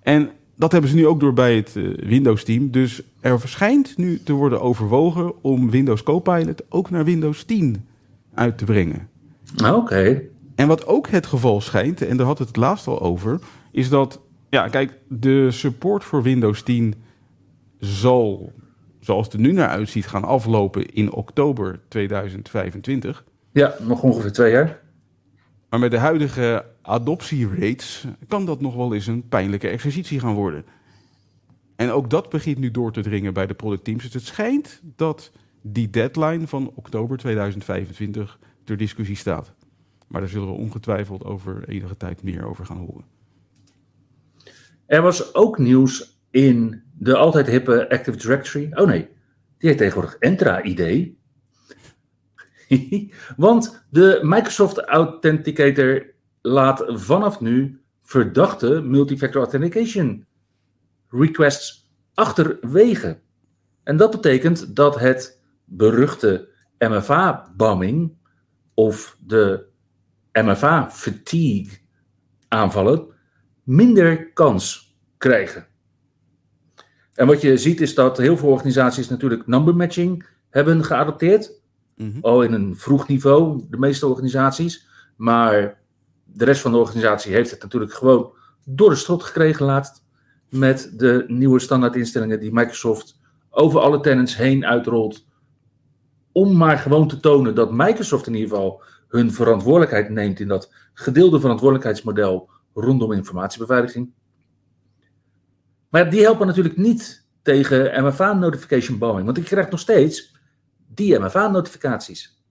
En 0.00 0.30
dat 0.54 0.72
hebben 0.72 0.90
ze 0.90 0.96
nu 0.96 1.06
ook 1.06 1.20
door 1.20 1.32
bij 1.32 1.56
het 1.56 1.76
eh, 1.76 1.84
Windows-team. 1.94 2.70
Dus 2.70 3.02
er 3.20 3.40
verschijnt 3.40 3.96
nu 3.96 4.22
te 4.22 4.32
worden 4.32 4.60
overwogen 4.60 5.42
om 5.42 5.70
Windows 5.70 6.02
Copilot 6.02 6.62
ook 6.68 6.90
naar 6.90 7.04
Windows 7.04 7.44
10 7.44 7.84
uit 8.34 8.58
te 8.58 8.64
brengen. 8.64 9.08
Ah, 9.56 9.76
Oké. 9.76 10.22
En 10.58 10.66
wat 10.68 10.86
ook 10.86 11.08
het 11.08 11.26
geval 11.26 11.60
schijnt, 11.60 12.02
en 12.02 12.16
daar 12.16 12.26
had 12.26 12.38
het 12.38 12.56
laatst 12.56 12.86
al 12.86 13.00
over, 13.00 13.40
is 13.72 13.88
dat, 13.88 14.20
ja, 14.48 14.68
kijk, 14.68 14.98
de 15.08 15.50
support 15.50 16.04
voor 16.04 16.22
Windows 16.22 16.62
10 16.62 16.94
zal, 17.78 18.52
zoals 19.00 19.24
het 19.24 19.34
er 19.34 19.40
nu 19.40 19.52
naar 19.52 19.68
uitziet, 19.68 20.06
gaan 20.06 20.24
aflopen 20.24 20.94
in 20.94 21.12
oktober 21.12 21.80
2025. 21.88 23.24
Ja, 23.52 23.74
nog 23.80 24.02
ongeveer 24.02 24.32
twee 24.32 24.52
jaar. 24.52 24.80
Maar 25.68 25.80
met 25.80 25.90
de 25.90 25.98
huidige 25.98 26.64
adoptierates 26.82 28.04
kan 28.28 28.46
dat 28.46 28.60
nog 28.60 28.74
wel 28.74 28.94
eens 28.94 29.06
een 29.06 29.28
pijnlijke 29.28 29.68
exercitie 29.68 30.20
gaan 30.20 30.34
worden. 30.34 30.64
En 31.76 31.90
ook 31.90 32.10
dat 32.10 32.28
begint 32.28 32.58
nu 32.58 32.70
door 32.70 32.92
te 32.92 33.00
dringen 33.00 33.34
bij 33.34 33.46
de 33.46 33.54
productteams. 33.54 34.02
Dus 34.02 34.14
het 34.14 34.26
schijnt 34.26 34.80
dat 34.96 35.32
die 35.62 35.90
deadline 35.90 36.46
van 36.46 36.72
oktober 36.74 37.18
2025 37.18 38.38
ter 38.64 38.76
discussie 38.76 39.16
staat. 39.16 39.56
Maar 40.08 40.20
daar 40.20 40.30
zullen 40.30 40.48
we 40.48 40.54
ongetwijfeld 40.54 41.24
over 41.24 41.68
enige 41.68 41.96
tijd 41.96 42.22
meer 42.22 42.46
over 42.46 42.66
gaan 42.66 42.76
horen. 42.76 43.04
Er 44.86 45.02
was 45.02 45.34
ook 45.34 45.58
nieuws 45.58 46.20
in 46.30 46.82
de 46.98 47.16
altijd 47.16 47.46
hippe 47.46 47.90
Active 47.90 48.16
Directory. 48.16 48.68
Oh 48.72 48.86
nee, 48.86 49.08
die 49.58 49.68
heet 49.68 49.78
tegenwoordig 49.78 50.16
Entra-ID. 50.16 51.10
Want 53.36 53.86
de 53.90 54.18
Microsoft 54.22 54.78
Authenticator 54.78 56.06
laat 56.40 56.84
vanaf 56.86 57.40
nu 57.40 57.80
verdachte 58.00 58.80
multifactor 58.80 59.40
authentication 59.40 60.26
requests 61.08 61.90
achterwege. 62.14 63.20
En 63.82 63.96
dat 63.96 64.10
betekent 64.10 64.76
dat 64.76 64.98
het 64.98 65.42
beruchte 65.64 66.48
MFA-bombing 66.78 68.16
of 68.74 69.16
de 69.26 69.66
MFA-fatigue 70.42 71.78
aanvallen 72.48 73.06
minder 73.62 74.32
kans 74.32 74.96
krijgen. 75.16 75.66
En 77.14 77.26
wat 77.26 77.40
je 77.40 77.56
ziet 77.56 77.80
is 77.80 77.94
dat 77.94 78.18
heel 78.18 78.36
veel 78.36 78.48
organisaties 78.48 79.08
natuurlijk 79.08 79.46
number 79.46 79.76
matching 79.76 80.26
hebben 80.50 80.84
geadopteerd. 80.84 81.60
Al 82.20 82.42
in 82.42 82.52
een 82.52 82.76
vroeg 82.76 83.08
niveau, 83.08 83.64
de 83.70 83.78
meeste 83.78 84.06
organisaties. 84.06 84.86
Maar 85.16 85.80
de 86.24 86.44
rest 86.44 86.60
van 86.60 86.72
de 86.72 86.78
organisatie 86.78 87.32
heeft 87.32 87.50
het 87.50 87.62
natuurlijk 87.62 87.92
gewoon 87.92 88.32
door 88.64 88.90
de 88.90 88.96
strot 88.96 89.22
gekregen 89.22 89.66
laatst. 89.66 90.04
Met 90.48 90.92
de 90.96 91.24
nieuwe 91.26 91.58
standaardinstellingen 91.58 92.40
die 92.40 92.52
Microsoft 92.52 93.20
over 93.50 93.80
alle 93.80 94.00
tenants 94.00 94.36
heen 94.36 94.66
uitrolt. 94.66 95.26
Om 96.32 96.56
maar 96.56 96.78
gewoon 96.78 97.08
te 97.08 97.20
tonen 97.20 97.54
dat 97.54 97.72
Microsoft 97.72 98.26
in 98.26 98.34
ieder 98.34 98.48
geval 98.48 98.82
hun 99.08 99.32
verantwoordelijkheid 99.32 100.08
neemt 100.08 100.40
in 100.40 100.48
dat 100.48 100.72
gedeelde 100.94 101.40
verantwoordelijkheidsmodel 101.40 102.50
rondom 102.74 103.12
informatiebeveiliging. 103.12 104.12
Maar 105.88 106.10
die 106.10 106.22
helpen 106.22 106.46
natuurlijk 106.46 106.76
niet 106.76 107.26
tegen 107.42 108.04
MFA 108.04 108.32
notification 108.32 108.98
bombing, 108.98 109.24
want 109.24 109.38
ik 109.38 109.44
krijg 109.44 109.70
nog 109.70 109.80
steeds 109.80 110.36
die 110.86 111.18
MFA-notificaties. 111.18 112.42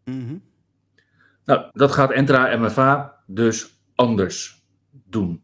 Nou, 1.46 1.70
dat 1.74 1.92
gaat 1.92 2.12
Entra 2.12 2.58
MFA 2.58 3.24
dus 3.26 3.82
anders 3.96 4.66
doen. 4.92 5.44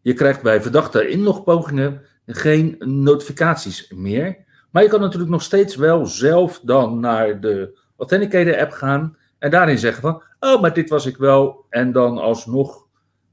Je 0.00 0.14
krijgt 0.14 0.42
bij 0.42 0.62
verdachte 0.62 1.08
inlogpogingen 1.08 2.02
geen 2.26 2.74
notificaties 2.78 3.90
meer. 3.90 4.44
Maar 4.70 4.82
je 4.82 4.88
kan 4.88 5.00
natuurlijk 5.00 5.30
nog 5.30 5.42
steeds 5.42 5.76
wel 5.76 6.06
zelf 6.06 6.60
dan 6.60 7.00
naar 7.00 7.40
de 7.40 7.80
Authenticator 7.96 8.58
app 8.58 8.72
gaan 8.72 9.16
en 9.42 9.50
daarin 9.50 9.78
zeggen 9.78 10.02
van, 10.02 10.22
oh, 10.40 10.60
maar 10.60 10.74
dit 10.74 10.88
was 10.88 11.06
ik 11.06 11.16
wel. 11.16 11.66
En 11.68 11.92
dan 11.92 12.18
alsnog 12.18 12.86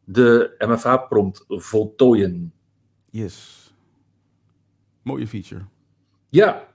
de 0.03 0.55
MFA-prompt 0.57 1.45
voltooien. 1.47 2.53
Yes. 3.09 3.73
Mooie 5.01 5.27
feature. 5.27 5.61
Ja. 6.29 6.67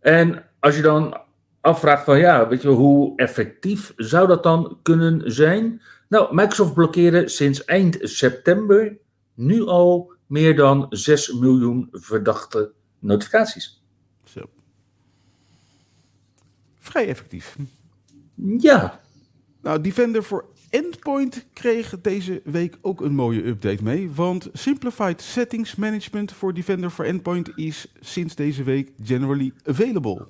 En 0.00 0.44
als 0.60 0.76
je 0.76 0.82
dan 0.82 1.20
afvraagt 1.60 2.04
van 2.04 2.18
ja, 2.18 2.48
weet 2.48 2.62
je, 2.62 2.68
hoe 2.68 3.16
effectief 3.16 3.92
zou 3.96 4.26
dat 4.26 4.42
dan 4.42 4.78
kunnen 4.82 5.32
zijn? 5.32 5.82
Nou, 6.08 6.34
Microsoft 6.34 6.74
blokkeerde 6.74 7.28
sinds 7.28 7.64
eind 7.64 7.98
september 8.00 8.98
nu 9.34 9.66
al 9.66 10.12
meer 10.26 10.56
dan 10.56 10.86
6 10.90 11.32
miljoen 11.32 11.88
verdachte 11.92 12.72
notificaties. 12.98 13.82
Zo. 14.24 14.40
Vrij 16.78 17.08
effectief. 17.08 17.56
Ja. 18.36 19.00
Nou, 19.62 19.80
Defender 19.80 20.22
for 20.22 20.44
Endpoint 20.70 21.46
kreeg 21.52 22.00
deze 22.00 22.40
week 22.44 22.78
ook 22.80 23.00
een 23.00 23.14
mooie 23.14 23.46
update 23.46 23.82
mee. 23.82 24.10
Want 24.10 24.48
Simplified 24.52 25.20
Settings 25.22 25.74
Management 25.74 26.32
voor 26.32 26.54
Defender 26.54 26.90
for 26.90 27.04
Endpoint 27.04 27.50
is 27.54 27.92
sinds 28.00 28.34
deze 28.34 28.62
week 28.62 28.92
generally 29.02 29.52
available. 29.64 30.26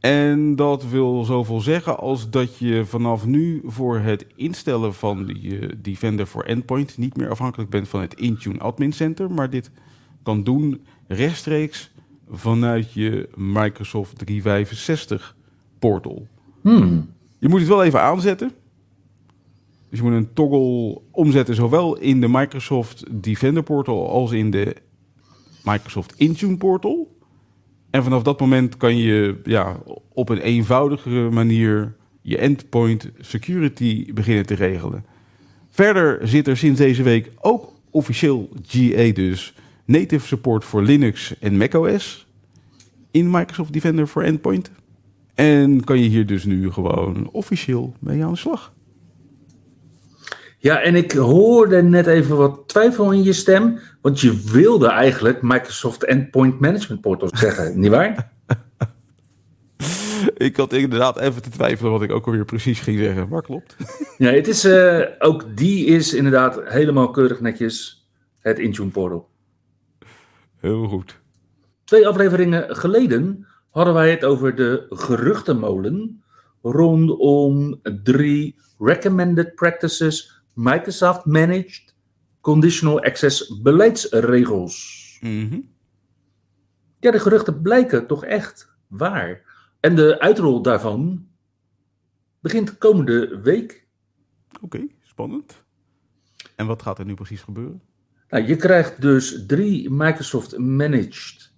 En 0.00 0.56
dat 0.56 0.88
wil 0.88 1.24
zoveel 1.24 1.60
zeggen 1.60 1.98
als 1.98 2.30
dat 2.30 2.58
je 2.58 2.84
vanaf 2.84 3.26
nu 3.26 3.62
voor 3.64 3.98
het 3.98 4.26
instellen 4.36 4.94
van 4.94 5.26
die 5.26 5.58
eh, 5.58 5.68
Defender 5.78 6.26
for 6.26 6.44
Endpoint 6.44 6.98
niet 6.98 7.16
meer 7.16 7.30
afhankelijk 7.30 7.70
bent 7.70 7.88
van 7.88 8.00
het 8.00 8.14
Intune 8.14 8.58
Admin 8.58 8.92
Center, 8.92 9.30
maar 9.30 9.50
dit 9.50 9.70
kan 10.22 10.42
doen 10.42 10.84
rechtstreeks 11.06 11.92
vanuit 12.28 12.92
je 12.92 13.28
Microsoft 13.34 14.18
365 14.18 15.36
portal. 15.78 16.26
Hmm. 16.60 17.08
Je 17.40 17.48
moet 17.48 17.60
het 17.60 17.68
wel 17.68 17.84
even 17.84 18.00
aanzetten. 18.00 18.52
Dus 19.88 19.98
je 19.98 20.04
moet 20.04 20.14
een 20.14 20.32
toggle 20.32 21.00
omzetten, 21.10 21.54
zowel 21.54 21.98
in 21.98 22.20
de 22.20 22.28
Microsoft 22.28 23.04
Defender 23.10 23.62
portal 23.62 24.10
als 24.10 24.32
in 24.32 24.50
de 24.50 24.76
Microsoft 25.64 26.14
Intune 26.16 26.56
portal. 26.56 27.18
En 27.90 28.02
vanaf 28.02 28.22
dat 28.22 28.40
moment 28.40 28.76
kan 28.76 28.96
je 28.96 29.40
ja, 29.44 29.80
op 30.12 30.28
een 30.28 30.40
eenvoudigere 30.40 31.30
manier 31.30 31.96
je 32.22 32.38
endpoint 32.38 33.10
security 33.18 34.12
beginnen 34.12 34.46
te 34.46 34.54
regelen. 34.54 35.04
Verder 35.70 36.28
zit 36.28 36.46
er 36.46 36.56
sinds 36.56 36.78
deze 36.78 37.02
week 37.02 37.30
ook 37.40 37.72
officieel 37.90 38.48
GA 38.66 39.12
dus 39.12 39.54
native 39.84 40.26
support 40.26 40.64
voor 40.64 40.82
Linux 40.82 41.38
en 41.38 41.56
macOS 41.56 42.26
in 43.10 43.30
Microsoft 43.30 43.72
Defender 43.72 44.06
for 44.06 44.22
Endpoint. 44.22 44.70
En 45.34 45.84
kan 45.84 45.98
je 45.98 46.08
hier 46.08 46.26
dus 46.26 46.44
nu 46.44 46.70
gewoon 46.70 47.28
officieel 47.32 47.94
mee 48.00 48.24
aan 48.24 48.32
de 48.32 48.38
slag. 48.38 48.72
Ja, 50.58 50.80
en 50.80 50.94
ik 50.94 51.12
hoorde 51.12 51.82
net 51.82 52.06
even 52.06 52.36
wat 52.36 52.68
twijfel 52.68 53.12
in 53.12 53.22
je 53.22 53.32
stem. 53.32 53.78
Want 54.00 54.20
je 54.20 54.42
wilde 54.52 54.88
eigenlijk 54.88 55.42
Microsoft 55.42 56.04
Endpoint 56.04 56.60
Management 56.60 57.00
Portal 57.00 57.28
zeggen, 57.32 57.72
nietwaar? 57.80 58.32
ik 60.36 60.56
had 60.56 60.72
inderdaad 60.72 61.18
even 61.18 61.42
te 61.42 61.50
twijfelen 61.50 61.92
wat 61.92 62.02
ik 62.02 62.10
ook 62.10 62.26
alweer 62.26 62.44
precies 62.44 62.80
ging 62.80 62.98
zeggen, 62.98 63.28
maar 63.28 63.42
klopt. 63.42 63.76
ja, 64.18 64.30
het 64.30 64.48
is, 64.48 64.64
uh, 64.64 65.06
ook 65.18 65.56
die 65.56 65.86
is 65.86 66.14
inderdaad 66.14 66.60
helemaal 66.64 67.10
keurig 67.10 67.40
netjes 67.40 68.08
het 68.40 68.58
Intune 68.58 68.90
Portal. 68.90 69.28
Heel 70.60 70.86
goed. 70.86 71.20
Twee 71.84 72.08
afleveringen 72.08 72.76
geleden 72.76 73.46
hadden 73.70 73.94
wij 73.94 74.10
het 74.10 74.24
over 74.24 74.54
de 74.54 74.86
geruchtenmolen 74.88 76.22
rondom 76.62 77.80
drie 78.02 78.56
recommended 78.78 79.54
practices 79.54 80.42
Microsoft 80.54 81.24
Managed 81.24 81.94
Conditional 82.40 83.02
Access 83.02 83.60
beleidsregels. 83.62 85.08
Mm 85.20 85.68
Ja, 87.00 87.10
de 87.10 87.20
geruchten 87.20 87.62
blijken 87.62 88.06
toch 88.06 88.24
echt 88.24 88.76
waar. 88.88 89.42
En 89.80 89.96
de 89.96 90.20
uitrol 90.20 90.62
daarvan 90.62 91.28
begint 92.40 92.78
komende 92.78 93.40
week. 93.40 93.86
Oké, 94.60 94.86
spannend. 95.02 95.64
En 96.56 96.66
wat 96.66 96.82
gaat 96.82 96.98
er 96.98 97.04
nu 97.04 97.14
precies 97.14 97.42
gebeuren? 97.42 97.82
Nou, 98.28 98.46
je 98.46 98.56
krijgt 98.56 99.02
dus 99.02 99.46
drie 99.46 99.90
Microsoft 99.90 100.58
Managed 100.58 101.49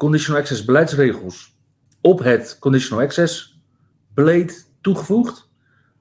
Conditional 0.00 0.40
Access 0.40 0.64
beleidsregels 0.64 1.56
op 2.00 2.18
het 2.18 2.56
Conditional 2.58 3.04
Access 3.04 3.60
Blade 4.14 4.52
toegevoegd. 4.80 5.48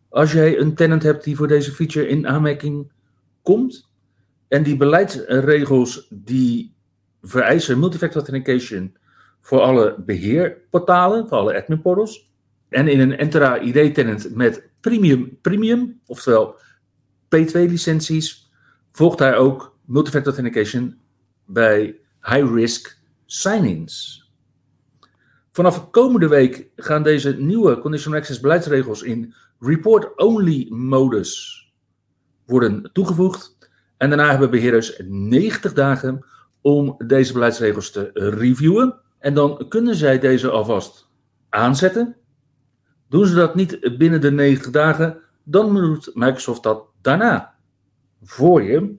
Als 0.09 0.31
jij 0.31 0.59
een 0.59 0.75
tenant 0.75 1.03
hebt 1.03 1.23
die 1.23 1.35
voor 1.35 1.47
deze 1.47 1.71
feature 1.71 2.07
in 2.07 2.27
aanmerking 2.27 2.91
komt. 3.41 3.89
En 4.47 4.63
die 4.63 4.77
beleidsregels 4.77 6.07
die 6.09 6.75
vereisen 7.21 7.79
multifactor 7.79 8.21
authentication 8.21 8.97
voor 9.41 9.59
alle 9.59 9.95
beheerportalen, 10.05 11.27
voor 11.27 11.37
alle 11.37 11.55
admin 11.55 11.81
portals. 11.81 12.31
En 12.69 12.87
in 12.87 12.99
een 12.99 13.17
Entra 13.17 13.59
ID 13.59 13.93
tenant 13.93 14.35
met 14.35 14.69
premium, 14.79 15.37
premium 15.41 15.99
oftewel 16.05 16.55
P2 17.25 17.51
licenties, 17.51 18.51
volgt 18.91 19.17
daar 19.17 19.35
ook 19.35 19.77
multifactor 19.85 20.33
authentication 20.33 20.99
bij 21.45 21.99
high-risk 22.21 22.98
sign-ins. 23.31 24.27
Vanaf 25.51 25.89
komende 25.89 26.27
week 26.27 26.69
gaan 26.75 27.03
deze 27.03 27.35
nieuwe 27.37 27.79
conditional 27.79 28.19
access 28.19 28.39
beleidsregels 28.39 29.01
in 29.01 29.33
report-only 29.59 30.67
modus 30.69 31.63
worden 32.45 32.89
toegevoegd. 32.93 33.57
En 33.97 34.09
daarna 34.09 34.29
hebben 34.29 34.51
beheerders 34.51 35.01
90 35.07 35.73
dagen 35.73 36.25
om 36.61 36.95
deze 37.07 37.33
beleidsregels 37.33 37.91
te 37.91 38.09
reviewen. 38.13 38.99
En 39.19 39.33
dan 39.33 39.65
kunnen 39.67 39.95
zij 39.95 40.19
deze 40.19 40.49
alvast 40.49 41.07
aanzetten. 41.49 42.15
Doen 43.09 43.25
ze 43.25 43.35
dat 43.35 43.55
niet 43.55 43.97
binnen 43.97 44.21
de 44.21 44.31
90 44.31 44.71
dagen, 44.71 45.17
dan 45.43 45.73
doet 45.73 46.11
Microsoft 46.13 46.63
dat 46.63 46.83
daarna 47.01 47.55
voor 48.21 48.63
je. 48.63 48.95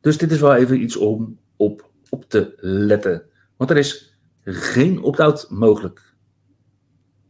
Dus 0.00 0.18
dit 0.18 0.32
is 0.32 0.40
wel 0.40 0.54
even 0.54 0.82
iets 0.82 0.96
om 0.96 1.38
op, 1.56 1.90
op 2.08 2.24
te 2.28 2.54
letten. 2.60 3.32
Want 3.56 3.70
er 3.70 3.76
is 3.76 4.18
geen 4.44 5.02
opt-out 5.02 5.46
mogelijk. 5.50 6.12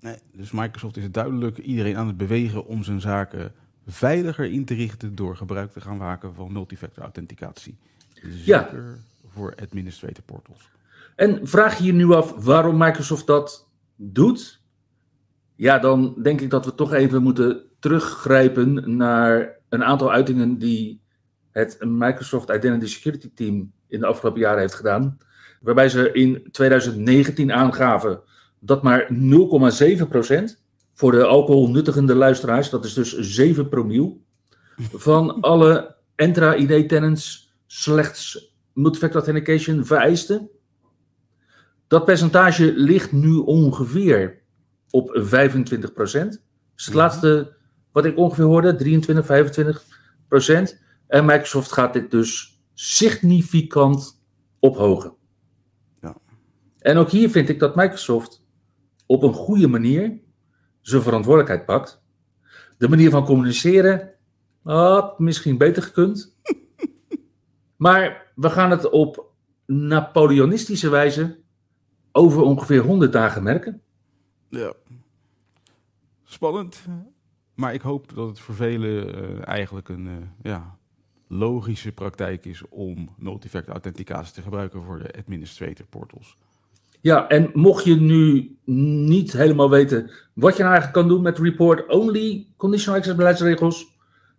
Nee, 0.00 0.18
dus 0.32 0.50
Microsoft 0.50 0.96
is 0.96 1.10
duidelijk 1.10 1.58
iedereen 1.58 1.96
aan 1.96 2.06
het 2.06 2.16
bewegen 2.16 2.66
om 2.66 2.82
zijn 2.82 3.00
zaken 3.00 3.52
veiliger 3.86 4.44
in 4.44 4.64
te 4.64 4.74
richten 4.74 5.14
door 5.14 5.36
gebruik 5.36 5.72
te 5.72 5.80
gaan 5.80 5.96
maken 5.96 6.34
van 6.34 6.52
multifactor 6.52 7.02
authenticatie. 7.02 7.78
Zeker 8.14 8.44
ja. 8.44 8.94
voor 9.28 9.54
administrator 9.62 10.24
portals. 10.24 10.70
En 11.16 11.48
vraag 11.48 11.78
je 11.78 11.84
je 11.84 11.92
nu 11.92 12.12
af 12.12 12.44
waarom 12.44 12.78
Microsoft 12.78 13.26
dat 13.26 13.68
doet? 13.96 14.60
Ja, 15.54 15.78
dan 15.78 16.22
denk 16.22 16.40
ik 16.40 16.50
dat 16.50 16.64
we 16.64 16.74
toch 16.74 16.92
even 16.92 17.22
moeten 17.22 17.62
teruggrijpen 17.78 18.96
naar 18.96 19.58
een 19.68 19.84
aantal 19.84 20.12
uitingen 20.12 20.58
die 20.58 21.00
het 21.50 21.76
Microsoft 21.80 22.50
Identity 22.50 22.86
Security 22.86 23.30
Team 23.34 23.72
in 23.88 24.00
de 24.00 24.06
afgelopen 24.06 24.40
jaren 24.40 24.60
heeft 24.60 24.74
gedaan. 24.74 25.18
Waarbij 25.64 25.88
ze 25.88 26.12
in 26.12 26.48
2019 26.50 27.52
aangaven 27.52 28.20
dat 28.58 28.82
maar 28.82 29.08
0,7% 29.12 29.16
voor 30.92 31.12
de 31.12 31.24
alcoholnuttigende 31.24 32.14
luisteraars, 32.14 32.70
dat 32.70 32.84
is 32.84 32.94
dus 32.94 33.18
7 33.18 33.68
promiel, 33.68 34.22
van 34.92 35.40
alle 35.40 35.94
Entra-ID-tenants 36.14 37.54
slechts 37.66 38.52
multifactor 38.72 39.20
authentication 39.20 39.84
vereisten. 39.86 40.50
Dat 41.88 42.04
percentage 42.04 42.72
ligt 42.76 43.12
nu 43.12 43.34
ongeveer 43.34 44.42
op 44.90 45.22
25%. 45.22 45.24
Dus 46.74 46.84
het 46.84 46.94
laatste 46.94 47.56
wat 47.92 48.04
ik 48.04 48.16
ongeveer 48.16 48.44
hoorde, 48.44 48.76
23, 48.76 49.26
25%. 50.72 50.82
En 51.06 51.24
Microsoft 51.24 51.72
gaat 51.72 51.92
dit 51.92 52.10
dus 52.10 52.60
significant 52.74 54.20
ophogen. 54.58 55.14
En 56.84 56.96
ook 56.96 57.10
hier 57.10 57.30
vind 57.30 57.48
ik 57.48 57.58
dat 57.58 57.76
Microsoft 57.76 58.44
op 59.06 59.22
een 59.22 59.32
goede 59.32 59.68
manier 59.68 60.20
zijn 60.80 61.02
verantwoordelijkheid 61.02 61.66
pakt. 61.66 62.02
De 62.78 62.88
manier 62.88 63.10
van 63.10 63.24
communiceren 63.24 64.10
had 64.62 65.18
misschien 65.18 65.58
beter 65.58 65.82
gekund. 65.82 66.36
maar 67.84 68.32
we 68.34 68.50
gaan 68.50 68.70
het 68.70 68.90
op 68.90 69.32
Napoleonistische 69.66 70.88
wijze 70.88 71.38
over 72.12 72.42
ongeveer 72.42 72.80
100 72.80 73.12
dagen 73.12 73.42
merken. 73.42 73.82
Ja. 74.48 74.72
Spannend. 76.24 76.84
Maar 77.54 77.74
ik 77.74 77.82
hoop 77.82 78.14
dat 78.14 78.28
het 78.28 78.40
voor 78.40 78.54
velen 78.54 79.22
uh, 79.22 79.48
eigenlijk 79.48 79.88
een 79.88 80.06
uh, 80.06 80.12
ja, 80.42 80.78
logische 81.28 81.92
praktijk 81.92 82.44
is 82.44 82.68
om 82.68 83.14
multifactor 83.18 83.72
authenticatie 83.72 84.34
te 84.34 84.42
gebruiken 84.42 84.82
voor 84.82 84.98
de 84.98 85.12
administrator 85.18 85.86
portals. 85.86 86.36
Ja, 87.04 87.28
en 87.28 87.50
mocht 87.52 87.84
je 87.84 87.96
nu 87.96 88.56
niet 88.64 89.32
helemaal 89.32 89.70
weten 89.70 90.10
wat 90.34 90.56
je 90.56 90.62
nou 90.62 90.74
eigenlijk 90.74 90.92
kan 90.92 91.08
doen 91.08 91.22
met 91.22 91.38
report-only 91.38 92.46
conditional 92.56 92.98
access 92.98 93.16
beleidsregels, 93.16 93.96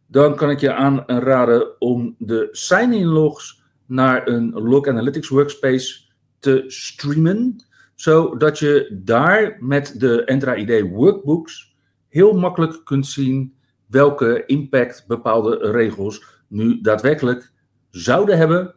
dan 0.07 0.35
kan 0.35 0.49
ik 0.49 0.59
je 0.59 0.73
aanraden 0.73 1.81
om 1.81 2.15
de 2.17 2.47
sign-in 2.51 3.05
logs 3.05 3.63
naar 3.85 4.27
een 4.27 4.51
Log 4.51 4.87
Analytics 4.87 5.27
workspace 5.27 6.01
te 6.39 6.63
streamen, 6.67 7.55
zodat 7.95 8.59
je 8.59 8.99
daar 9.03 9.57
met 9.59 9.99
de 9.99 10.23
Entra 10.23 10.55
ID 10.55 10.89
workbooks 10.89 11.75
heel 12.07 12.33
makkelijk 12.33 12.81
kunt 12.83 13.07
zien 13.07 13.55
welke 13.87 14.43
impact 14.45 15.03
bepaalde 15.07 15.71
regels 15.71 16.25
nu 16.47 16.81
daadwerkelijk 16.81 17.51
zouden 17.89 18.37
hebben 18.37 18.75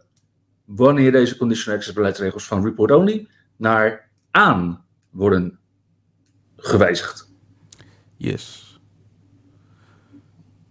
wanneer 0.64 1.12
deze 1.12 1.36
conditional 1.36 1.78
access 1.78 1.96
beleidsregels 1.96 2.46
van 2.46 2.64
report 2.64 2.90
only 2.90 3.28
naar 3.58 4.10
aan 4.30 4.84
worden 5.10 5.58
gewijzigd. 6.56 7.30
Yes. 8.16 8.68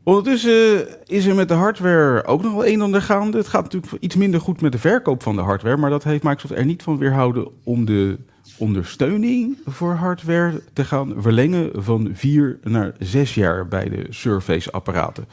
Ondertussen 0.03 0.87
is 1.07 1.25
er 1.25 1.35
met 1.35 1.47
de 1.47 1.53
hardware 1.53 2.25
ook 2.25 2.43
nog 2.43 2.53
wel 2.53 2.65
een 2.65 2.81
ander 2.81 3.01
gaande. 3.01 3.37
Het 3.37 3.47
gaat 3.47 3.63
natuurlijk 3.63 4.03
iets 4.03 4.15
minder 4.15 4.41
goed 4.41 4.61
met 4.61 4.71
de 4.71 4.77
verkoop 4.77 5.23
van 5.23 5.35
de 5.35 5.41
hardware, 5.41 5.77
maar 5.77 5.89
dat 5.89 6.03
heeft 6.03 6.23
Microsoft 6.23 6.53
er 6.53 6.65
niet 6.65 6.83
van 6.83 6.97
weerhouden 6.97 7.47
om 7.63 7.85
de 7.85 8.17
ondersteuning 8.57 9.57
voor 9.65 9.93
hardware 9.93 10.61
te 10.73 10.85
gaan 10.85 11.13
verlengen 11.17 11.83
van 11.83 12.09
vier 12.13 12.59
naar 12.63 12.93
zes 12.99 13.35
jaar 13.35 13.67
bij 13.67 13.89
de 13.89 14.05
Surface-apparaten. 14.09 15.27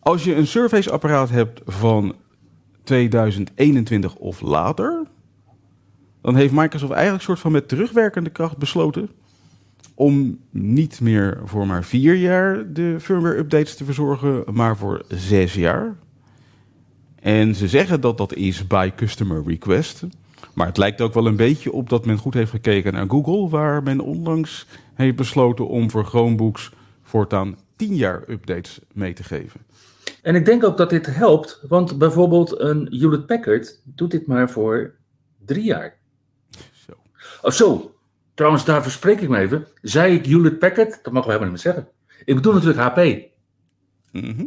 Als 0.00 0.24
je 0.24 0.34
een 0.34 0.46
Surface-apparaat 0.46 1.30
hebt 1.30 1.60
van 1.64 2.14
2021 2.82 4.14
of 4.14 4.40
later, 4.40 5.06
dan 6.22 6.36
heeft 6.36 6.52
Microsoft 6.52 6.92
eigenlijk 6.92 7.22
soort 7.22 7.38
van 7.38 7.52
met 7.52 7.68
terugwerkende 7.68 8.30
kracht 8.30 8.56
besloten 8.56 9.10
om 9.94 10.38
niet 10.50 11.00
meer 11.00 11.40
voor 11.44 11.66
maar 11.66 11.84
vier 11.84 12.14
jaar 12.14 12.72
de 12.72 12.96
firmware-updates 13.00 13.76
te 13.76 13.84
verzorgen, 13.84 14.44
maar 14.52 14.76
voor 14.76 15.02
zes 15.08 15.54
jaar. 15.54 15.96
En 17.20 17.54
ze 17.54 17.68
zeggen 17.68 18.00
dat 18.00 18.18
dat 18.18 18.34
is 18.34 18.66
by 18.66 18.90
customer 18.96 19.42
request. 19.46 20.02
Maar 20.54 20.66
het 20.66 20.76
lijkt 20.76 21.00
ook 21.00 21.14
wel 21.14 21.26
een 21.26 21.36
beetje 21.36 21.72
op 21.72 21.88
dat 21.88 22.06
men 22.06 22.18
goed 22.18 22.34
heeft 22.34 22.50
gekeken 22.50 22.92
naar 22.92 23.08
Google, 23.08 23.48
waar 23.48 23.82
men 23.82 24.00
onlangs 24.00 24.66
heeft 24.94 25.16
besloten 25.16 25.68
om 25.68 25.90
voor 25.90 26.04
Chromebooks 26.04 26.72
voortaan 27.02 27.56
10 27.76 27.94
jaar 27.94 28.22
updates 28.28 28.80
mee 28.92 29.12
te 29.12 29.24
geven. 29.24 29.60
En 30.22 30.34
ik 30.34 30.44
denk 30.44 30.64
ook 30.64 30.76
dat 30.76 30.90
dit 30.90 31.06
helpt, 31.06 31.64
want 31.68 31.98
bijvoorbeeld 31.98 32.60
een 32.60 32.86
Hewlett 32.90 33.26
Packard 33.26 33.80
doet 33.84 34.10
dit 34.10 34.26
maar 34.26 34.50
voor 34.50 34.94
drie 35.44 35.64
jaar. 35.64 35.99
Of 37.42 37.54
zo. 37.54 37.94
Trouwens, 38.34 38.64
daar 38.64 38.82
verspreek 38.82 39.20
ik 39.20 39.28
me 39.28 39.38
even. 39.38 39.66
Zei 39.82 40.14
ik 40.14 40.26
Hewlett 40.26 40.58
Packard? 40.58 41.04
Dat 41.04 41.12
mag 41.12 41.24
we 41.24 41.32
helemaal 41.32 41.52
niet 41.52 41.64
meer 41.64 41.72
zeggen. 41.72 41.92
Ik 42.24 42.34
bedoel 42.34 42.52
natuurlijk 42.52 42.80
HP. 42.80 43.28
Mhm. 44.12 44.46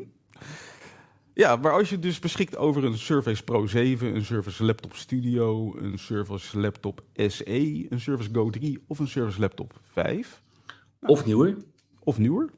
Ja, 1.34 1.56
maar 1.56 1.72
als 1.72 1.90
je 1.90 2.00
dus 2.00 2.20
beschikt 2.20 2.58
over 2.58 2.84
een 2.84 2.98
Surface 2.98 3.44
Pro 3.44 3.66
7, 3.66 4.16
een 4.16 4.26
Surface 4.26 4.64
Laptop 4.64 4.96
Studio, 4.96 5.76
een 5.78 6.00
Surface 6.00 6.60
Laptop 6.60 7.04
SE, 7.16 7.86
een 7.90 8.00
Surface 8.00 8.30
Go 8.32 8.50
3 8.50 8.84
of 8.88 9.00
een 9.00 9.08
Surface 9.08 9.40
Laptop 9.40 9.80
5. 9.82 10.42
Of 11.02 11.26
nieuwer. 11.26 11.58
Of 12.00 12.18
nieuwer. 12.18 12.50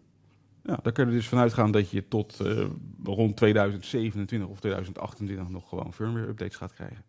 Ja, 0.63 0.79
daar 0.81 0.93
kun 0.93 1.05
je 1.05 1.11
dus 1.11 1.27
vanuit 1.27 1.53
gaan 1.53 1.71
dat 1.71 1.89
je 1.89 2.07
tot 2.07 2.39
uh, 2.41 2.65
rond 3.03 3.37
2027 3.37 4.47
of 4.47 4.59
2028 4.59 5.49
nog 5.49 5.69
gewoon 5.69 5.93
firmware 5.93 6.27
updates 6.27 6.55
gaat 6.55 6.73
krijgen. 6.73 7.03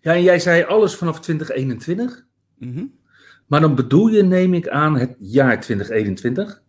Ja, 0.00 0.14
en 0.14 0.22
jij 0.22 0.38
zei 0.38 0.62
alles 0.62 0.94
vanaf 0.94 1.20
2021. 1.20 2.26
Mm 2.58 2.98
Maar 3.46 3.60
dan 3.60 3.74
bedoel 3.74 4.08
je, 4.08 4.22
neem 4.22 4.54
ik 4.54 4.68
aan, 4.68 4.98
het 4.98 5.16
jaar 5.18 5.60
2021 5.60 6.62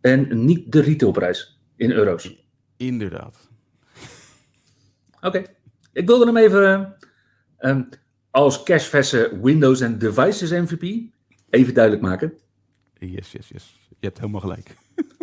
en 0.00 0.44
niet 0.44 0.72
de 0.72 0.80
retailprijs 0.80 1.60
in 1.76 1.90
euro's. 1.90 2.44
Inderdaad. 2.76 3.50
Oké. 5.20 5.42
Ik 5.92 6.06
wilde 6.06 6.26
hem 6.26 6.36
even 6.36 6.96
um, 7.60 7.88
als 8.30 8.62
cashverse 8.62 9.38
Windows 9.42 9.80
en 9.80 9.98
Devices 9.98 10.50
MVP 10.50 11.12
even 11.50 11.74
duidelijk 11.74 12.04
maken. 12.04 12.32
Yes, 12.98 13.32
yes, 13.32 13.48
yes. 13.48 13.78
Je 13.88 14.06
hebt 14.06 14.18
helemaal 14.18 14.40
gelijk. 14.40 14.74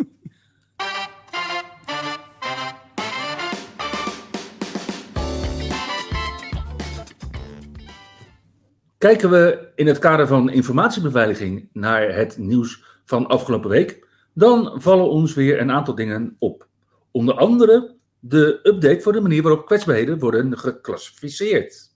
Kijken 9.04 9.30
we 9.30 9.68
in 9.74 9.86
het 9.86 9.98
kader 9.98 10.26
van 10.26 10.50
informatiebeveiliging 10.50 11.68
naar 11.72 12.14
het 12.14 12.38
nieuws 12.38 12.84
van 13.04 13.26
afgelopen 13.26 13.70
week, 13.70 14.06
dan 14.32 14.80
vallen 14.80 15.10
ons 15.10 15.34
weer 15.34 15.60
een 15.60 15.70
aantal 15.70 15.94
dingen 15.94 16.36
op. 16.38 16.66
Onder 17.10 17.34
andere 17.34 17.94
de 18.20 18.60
update 18.62 19.00
voor 19.00 19.12
de 19.12 19.20
manier 19.20 19.42
waarop 19.42 19.66
kwetsbaarheden 19.66 20.18
worden 20.18 20.58
geclassificeerd. 20.58 21.92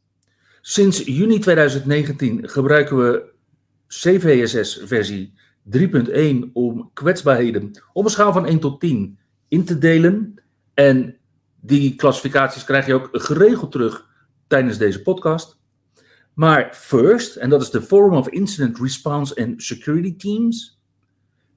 Sinds 0.61 1.03
juni 1.05 1.39
2019 1.39 2.49
gebruiken 2.49 2.97
we 2.97 3.31
CVSS 3.87 4.81
versie 4.85 5.33
3.1 5.77 6.53
om 6.53 6.91
kwetsbaarheden 6.93 7.83
op 7.93 8.05
een 8.05 8.11
schaal 8.11 8.33
van 8.33 8.47
1 8.47 8.59
tot 8.59 8.81
10 8.81 9.19
in 9.49 9.65
te 9.65 9.79
delen. 9.79 10.43
En 10.75 11.17
die 11.61 11.95
klassificaties 11.95 12.65
krijg 12.65 12.87
je 12.87 12.95
ook 12.95 13.09
geregeld 13.13 13.73
terug 13.73 14.07
tijdens 14.47 14.79
deze 14.79 15.03
podcast. 15.03 15.58
Maar 16.39 16.69
FIRST, 16.73 17.37
en 17.37 17.51
dat 17.51 17.63
is 17.63 17.71
de 17.71 17.83
Forum 17.83 18.17
of 18.17 18.29
Incident 18.29 18.79
Response 18.79 19.37
and 19.43 19.63
Security 19.63 20.17
Teams, 20.17 20.81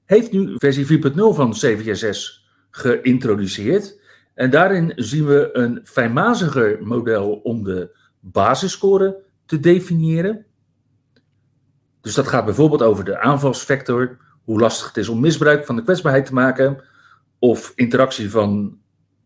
heeft 0.04 0.32
nu 0.32 0.54
versie 0.56 1.02
4.0 1.02 1.14
van 1.14 1.52
CVSS 1.52 2.46
geïntroduceerd. 2.70 4.00
En 4.34 4.50
daarin 4.50 4.92
zien 4.96 5.26
we 5.26 5.50
een 5.52 5.80
fijnmaziger 5.84 6.78
model 6.86 7.32
om 7.32 7.64
de 7.64 7.96
basisscore 8.20 9.22
te 9.46 9.60
definiëren. 9.60 10.44
Dus 12.00 12.14
dat 12.14 12.28
gaat 12.28 12.44
bijvoorbeeld 12.44 12.82
over 12.82 13.04
de 13.04 13.20
aanvalsvector, 13.20 14.18
hoe 14.44 14.60
lastig 14.60 14.86
het 14.86 14.96
is 14.96 15.08
om 15.08 15.20
misbruik 15.20 15.66
van 15.66 15.76
de 15.76 15.82
kwetsbaarheid 15.82 16.26
te 16.26 16.34
maken, 16.34 16.84
of 17.38 17.72
interactie 17.74 18.30
van 18.30 18.78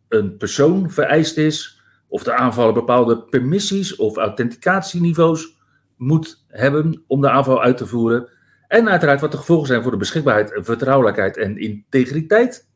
een 0.08 0.36
persoon 0.36 0.90
vereist 0.90 1.36
is, 1.36 1.75
of 2.16 2.22
de 2.22 2.34
aanvaller 2.34 2.74
bepaalde 2.74 3.22
permissies 3.22 3.96
of 3.96 4.16
authenticatieniveaus 4.16 5.56
moet 5.96 6.44
hebben 6.48 7.04
om 7.06 7.20
de 7.20 7.30
aanval 7.30 7.62
uit 7.62 7.76
te 7.76 7.86
voeren. 7.86 8.28
En 8.68 8.88
uiteraard 8.88 9.20
wat 9.20 9.30
de 9.30 9.36
gevolgen 9.36 9.66
zijn 9.66 9.82
voor 9.82 9.90
de 9.90 9.96
beschikbaarheid, 9.96 10.58
vertrouwelijkheid 10.62 11.36
en 11.36 11.58
integriteit. 11.58 12.68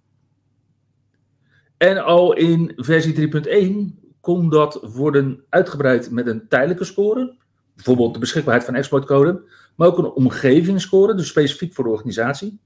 En 1.77 2.05
al 2.05 2.33
in 2.33 2.73
versie 2.77 3.31
3.1 3.95 4.19
kon 4.21 4.49
dat 4.49 4.81
worden 4.95 5.45
uitgebreid 5.49 6.11
met 6.11 6.27
een 6.27 6.49
tijdelijke 6.49 6.85
score. 6.85 7.37
Bijvoorbeeld 7.75 8.15
de 8.15 8.21
beschikbaarheid 8.21 8.67
van 8.67 8.75
exploitcode. 8.75 9.43
Maar 9.77 9.89
ook 9.89 9.99
een 9.99 10.13
omgevingsscore, 10.13 11.15
dus 11.15 11.29
specifiek 11.29 11.75
voor 11.75 11.85
de 11.85 11.91
organisatie. 11.91 12.61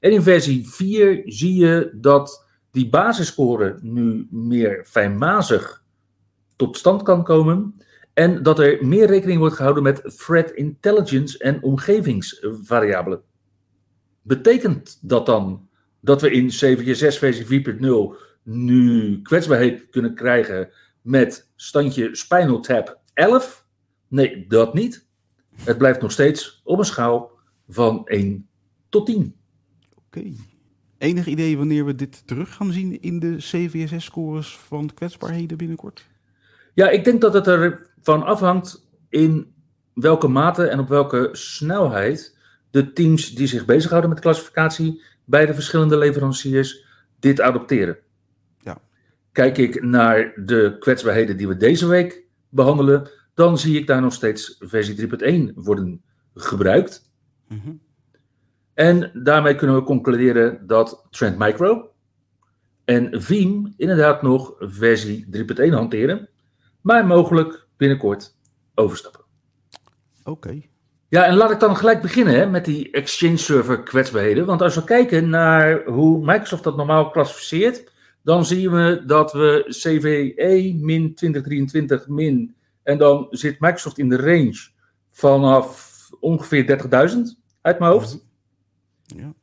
En 0.00 0.12
in 0.12 0.22
versie 0.22 0.68
4 0.68 1.22
zie 1.24 1.54
je 1.54 1.92
dat 1.94 2.46
die 2.70 2.88
basisscore 2.88 3.78
nu 3.80 4.26
meer 4.30 4.84
fijnmazig 4.88 5.81
tot 6.62 6.76
stand 6.76 7.02
kan 7.02 7.24
komen. 7.24 7.74
En 8.14 8.42
dat 8.42 8.58
er 8.58 8.86
meer 8.86 9.06
rekening 9.06 9.38
wordt 9.38 9.54
gehouden 9.54 9.82
met 9.82 10.18
threat 10.18 10.50
intelligence 10.50 11.38
en 11.38 11.62
omgevingsvariabelen. 11.62 13.22
Betekent 14.22 14.98
dat 15.00 15.26
dan 15.26 15.68
dat 16.00 16.20
we 16.20 16.30
in 16.30 16.48
CVSS 16.48 17.18
versie 17.18 17.64
4.0 17.64 17.86
nu 18.42 19.22
kwetsbaarheid 19.22 19.88
kunnen 19.90 20.14
krijgen 20.14 20.68
met 21.00 21.50
standje 21.56 22.16
Spinal 22.16 22.60
Tap 22.60 23.00
11? 23.14 23.66
Nee, 24.08 24.46
dat 24.48 24.74
niet. 24.74 25.06
Het 25.54 25.78
blijft 25.78 26.00
nog 26.00 26.12
steeds 26.12 26.60
op 26.64 26.78
een 26.78 26.84
schaal 26.84 27.30
van 27.68 28.06
1 28.06 28.48
tot 28.88 29.06
10. 29.06 29.34
Oké. 29.94 30.22
Enig 30.98 31.26
idee 31.26 31.56
wanneer 31.56 31.84
we 31.84 31.94
dit 31.94 32.26
terug 32.26 32.54
gaan 32.54 32.72
zien 32.72 33.00
in 33.00 33.18
de 33.18 33.36
CVSS-scores 33.36 34.56
van 34.56 34.94
kwetsbaarheden 34.94 35.56
binnenkort? 35.56 36.10
Ja, 36.74 36.88
ik 36.88 37.04
denk 37.04 37.20
dat 37.20 37.34
het 37.34 37.46
ervan 37.46 38.22
afhangt 38.22 38.88
in 39.08 39.54
welke 39.94 40.28
mate 40.28 40.66
en 40.66 40.78
op 40.78 40.88
welke 40.88 41.28
snelheid 41.32 42.38
de 42.70 42.92
teams 42.92 43.34
die 43.34 43.46
zich 43.46 43.64
bezighouden 43.64 44.10
met 44.10 44.20
klassificatie 44.20 45.02
bij 45.24 45.46
de 45.46 45.54
verschillende 45.54 45.98
leveranciers 45.98 46.84
dit 47.18 47.40
adopteren. 47.40 47.98
Ja. 48.58 48.80
Kijk 49.32 49.58
ik 49.58 49.82
naar 49.82 50.32
de 50.36 50.76
kwetsbaarheden 50.78 51.36
die 51.36 51.48
we 51.48 51.56
deze 51.56 51.86
week 51.86 52.24
behandelen, 52.48 53.10
dan 53.34 53.58
zie 53.58 53.78
ik 53.78 53.86
daar 53.86 54.00
nog 54.00 54.12
steeds 54.12 54.56
versie 54.58 55.08
3.1 55.48 55.54
worden 55.54 56.02
gebruikt. 56.34 57.10
Mm 57.48 57.80
En 58.74 59.10
daarmee 59.14 59.54
kunnen 59.54 59.76
we 59.76 59.82
concluderen 59.82 60.66
dat 60.66 61.06
Trend 61.10 61.38
Micro 61.38 61.90
en 62.84 63.22
Veeam 63.22 63.74
inderdaad 63.76 64.22
nog 64.22 64.54
versie 64.58 65.26
3.1 65.36 65.68
hanteren, 65.68 66.28
maar 66.82 67.06
mogelijk 67.06 67.66
binnenkort 67.76 68.36
overstappen. 68.74 69.24
Oké. 70.24 70.60
Ja, 71.08 71.24
en 71.24 71.34
laat 71.34 71.50
ik 71.50 71.60
dan 71.60 71.76
gelijk 71.76 72.02
beginnen 72.02 72.34
hè, 72.34 72.46
met 72.46 72.64
die 72.64 72.90
Exchange 72.90 73.36
Server 73.36 73.82
kwetsbaarheden. 73.82 74.46
Want 74.46 74.62
als 74.62 74.74
we 74.74 74.84
kijken 74.84 75.28
naar 75.28 75.84
hoe 75.84 76.24
Microsoft 76.24 76.64
dat 76.64 76.76
normaal 76.76 77.10
klassificeert, 77.10 77.92
dan 78.22 78.44
zien 78.44 78.70
we 78.70 79.02
dat 79.06 79.32
we 79.32 79.64
CVE 79.68 80.78
min 80.80 81.14
2023 81.14 82.08
min 82.08 82.54
en 82.82 82.98
dan 82.98 83.26
zit 83.30 83.60
Microsoft 83.60 83.98
in 83.98 84.08
de 84.08 84.16
range 84.16 84.68
vanaf 85.10 85.90
ongeveer 86.20 86.80
30.000 87.10 87.18
uit 87.60 87.78
mijn 87.78 87.92
hoofd. 87.92 88.26
Ja. 89.02 89.34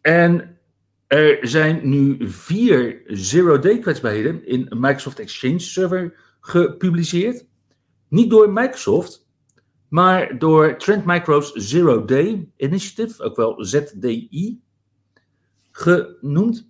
En 0.00 0.58
er 1.06 1.38
zijn 1.40 1.88
nu 1.88 2.28
vier 2.28 3.02
zero-day 3.06 3.78
kwetsbaarheden 3.78 4.46
in 4.46 4.66
Microsoft 4.70 5.18
Exchange 5.18 5.58
Server 5.58 6.14
gepubliceerd. 6.40 7.46
Niet 8.08 8.30
door 8.30 8.52
Microsoft, 8.52 9.26
maar 9.88 10.38
door 10.38 10.76
Trend 10.76 11.04
Micro's 11.04 11.52
Zero 11.52 12.04
Day 12.04 12.48
Initiative, 12.56 13.22
ook 13.22 13.36
wel 13.36 13.64
ZDI 13.64 14.60
genoemd. 15.70 16.68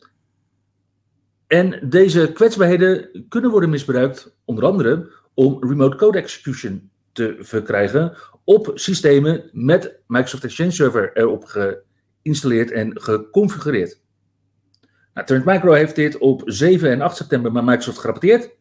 En 1.46 1.88
deze 1.88 2.32
kwetsbaarheden 2.32 3.26
kunnen 3.28 3.50
worden 3.50 3.70
misbruikt, 3.70 4.36
onder 4.44 4.64
andere 4.64 5.12
om 5.34 5.68
remote 5.68 5.96
code 5.96 6.18
execution 6.18 6.90
te 7.12 7.36
verkrijgen 7.40 8.16
op 8.44 8.70
systemen 8.74 9.50
met 9.52 10.00
Microsoft 10.06 10.44
Exchange 10.44 10.70
Server 10.70 11.16
erop 11.16 11.44
geïnstalleerd 11.44 12.70
en 12.70 13.00
geconfigureerd. 13.00 14.00
Nou, 15.14 15.26
Trend 15.26 15.44
Micro 15.44 15.72
heeft 15.72 15.96
dit 15.96 16.18
op 16.18 16.42
7 16.44 16.90
en 16.90 17.00
8 17.00 17.16
september 17.16 17.52
bij 17.52 17.62
Microsoft 17.62 17.98
gerapporteerd. 17.98 18.56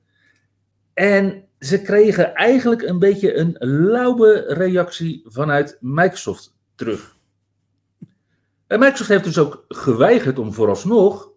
En 0.97 1.43
ze 1.59 1.81
kregen 1.81 2.35
eigenlijk 2.35 2.81
een 2.81 2.99
beetje 2.99 3.35
een 3.35 3.55
lauwe 3.59 4.45
reactie 4.47 5.21
vanuit 5.25 5.77
Microsoft 5.79 6.55
terug. 6.75 7.15
En 8.67 8.79
Microsoft 8.79 9.09
heeft 9.09 9.23
dus 9.23 9.37
ook 9.37 9.65
geweigerd 9.67 10.39
om 10.39 10.53
vooralsnog 10.53 11.31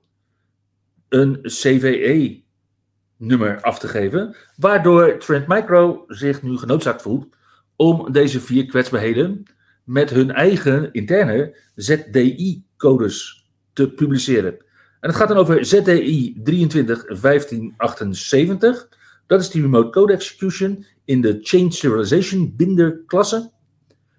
een 1.09 1.39
CVE-nummer 1.43 3.61
af 3.61 3.79
te 3.79 3.89
geven, 3.89 4.37
waardoor 4.57 5.19
Trend 5.19 5.47
Micro 5.47 6.05
zich 6.07 6.43
nu 6.43 6.57
genoodzaakt 6.57 7.03
voelt 7.03 7.37
om 7.77 8.13
deze 8.13 8.41
vier 8.41 8.67
kwetsbaarheden 8.67 9.43
met 9.85 10.11
hun 10.11 10.31
eigen 10.31 10.93
interne 10.93 11.57
ZDI-codes 11.75 13.47
te 13.73 13.91
publiceren. 13.91 14.53
En 15.01 15.09
het 15.09 15.17
gaat 15.17 15.29
dan 15.29 15.37
over 15.37 15.65
ZDI 15.65 16.41
231578. 16.43 18.99
Dat 19.31 19.41
is 19.41 19.51
die 19.51 19.63
remote 19.63 19.91
code 19.91 20.13
execution 20.13 20.85
in 21.05 21.21
de 21.21 21.39
Change 21.43 21.71
Serialization 21.71 22.57
binder 22.57 23.03
klasse. 23.07 23.51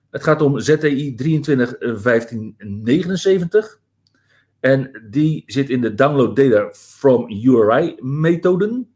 Het 0.10 0.24
gaat 0.24 0.42
om 0.42 0.60
ZTI 0.60 1.16
231579. 1.16 3.80
En 4.60 5.08
die 5.10 5.44
zit 5.46 5.70
in 5.70 5.82
de 5.82 5.94
download 5.94 6.36
data 6.36 6.70
from 6.74 7.30
URI 7.30 7.96
methoden. 8.00 8.90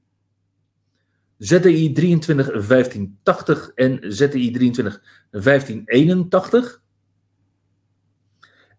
ZTI 1.37 1.93
231580 1.93 3.71
en 3.75 3.99
ZTI 4.11 4.51
231581. 4.51 6.81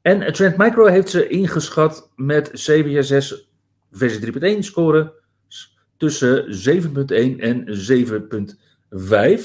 En 0.02 0.32
Trend 0.32 0.56
Micro 0.56 0.86
heeft 0.86 1.08
ze 1.08 1.28
ingeschat 1.28 2.10
met 2.14 2.50
CVSS 2.50 3.50
versie 3.90 4.56
3.1 4.56 4.58
score 4.58 5.24
tussen 5.96 6.44
7.1 6.82 7.40
en 7.40 7.66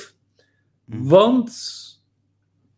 7.5. 0.02 0.16
Want 0.86 1.52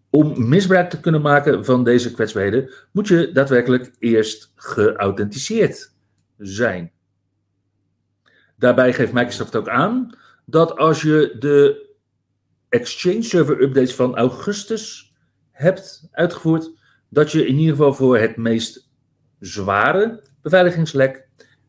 om 0.10 0.50
misbruik 0.50 0.90
te 0.90 1.00
kunnen 1.00 1.22
maken 1.22 1.66
van 1.66 1.84
deze 1.84 2.12
kwetsbaarheden, 2.12 2.70
moet 2.92 3.08
je 3.08 3.32
daadwerkelijk 3.32 3.92
eerst 4.00 4.52
geauthenticeerd 4.56 5.94
zijn. 6.38 6.92
Daarbij 8.58 8.94
geeft 8.94 9.14
Microsoft 9.14 9.56
ook 9.56 9.70
aan 9.70 10.18
dat 10.46 10.78
als 10.78 11.02
je 11.02 11.36
de 11.40 11.88
Exchange 12.70 13.22
Server 13.22 13.62
updates 13.62 13.96
van 13.96 14.16
augustus 14.16 15.14
hebt 15.52 16.08
uitgevoerd, 16.12 16.72
dat 17.10 17.32
je 17.32 17.48
in 17.48 17.58
ieder 17.58 17.76
geval 17.76 17.94
voor 17.94 18.18
het 18.18 18.38
meest 18.38 18.90
zware 19.40 20.24
beveiligingslek 20.42 21.23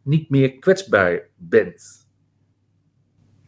niet 0.05 0.31
meer 0.31 0.59
kwetsbaar 0.59 1.29
bent. 1.37 2.09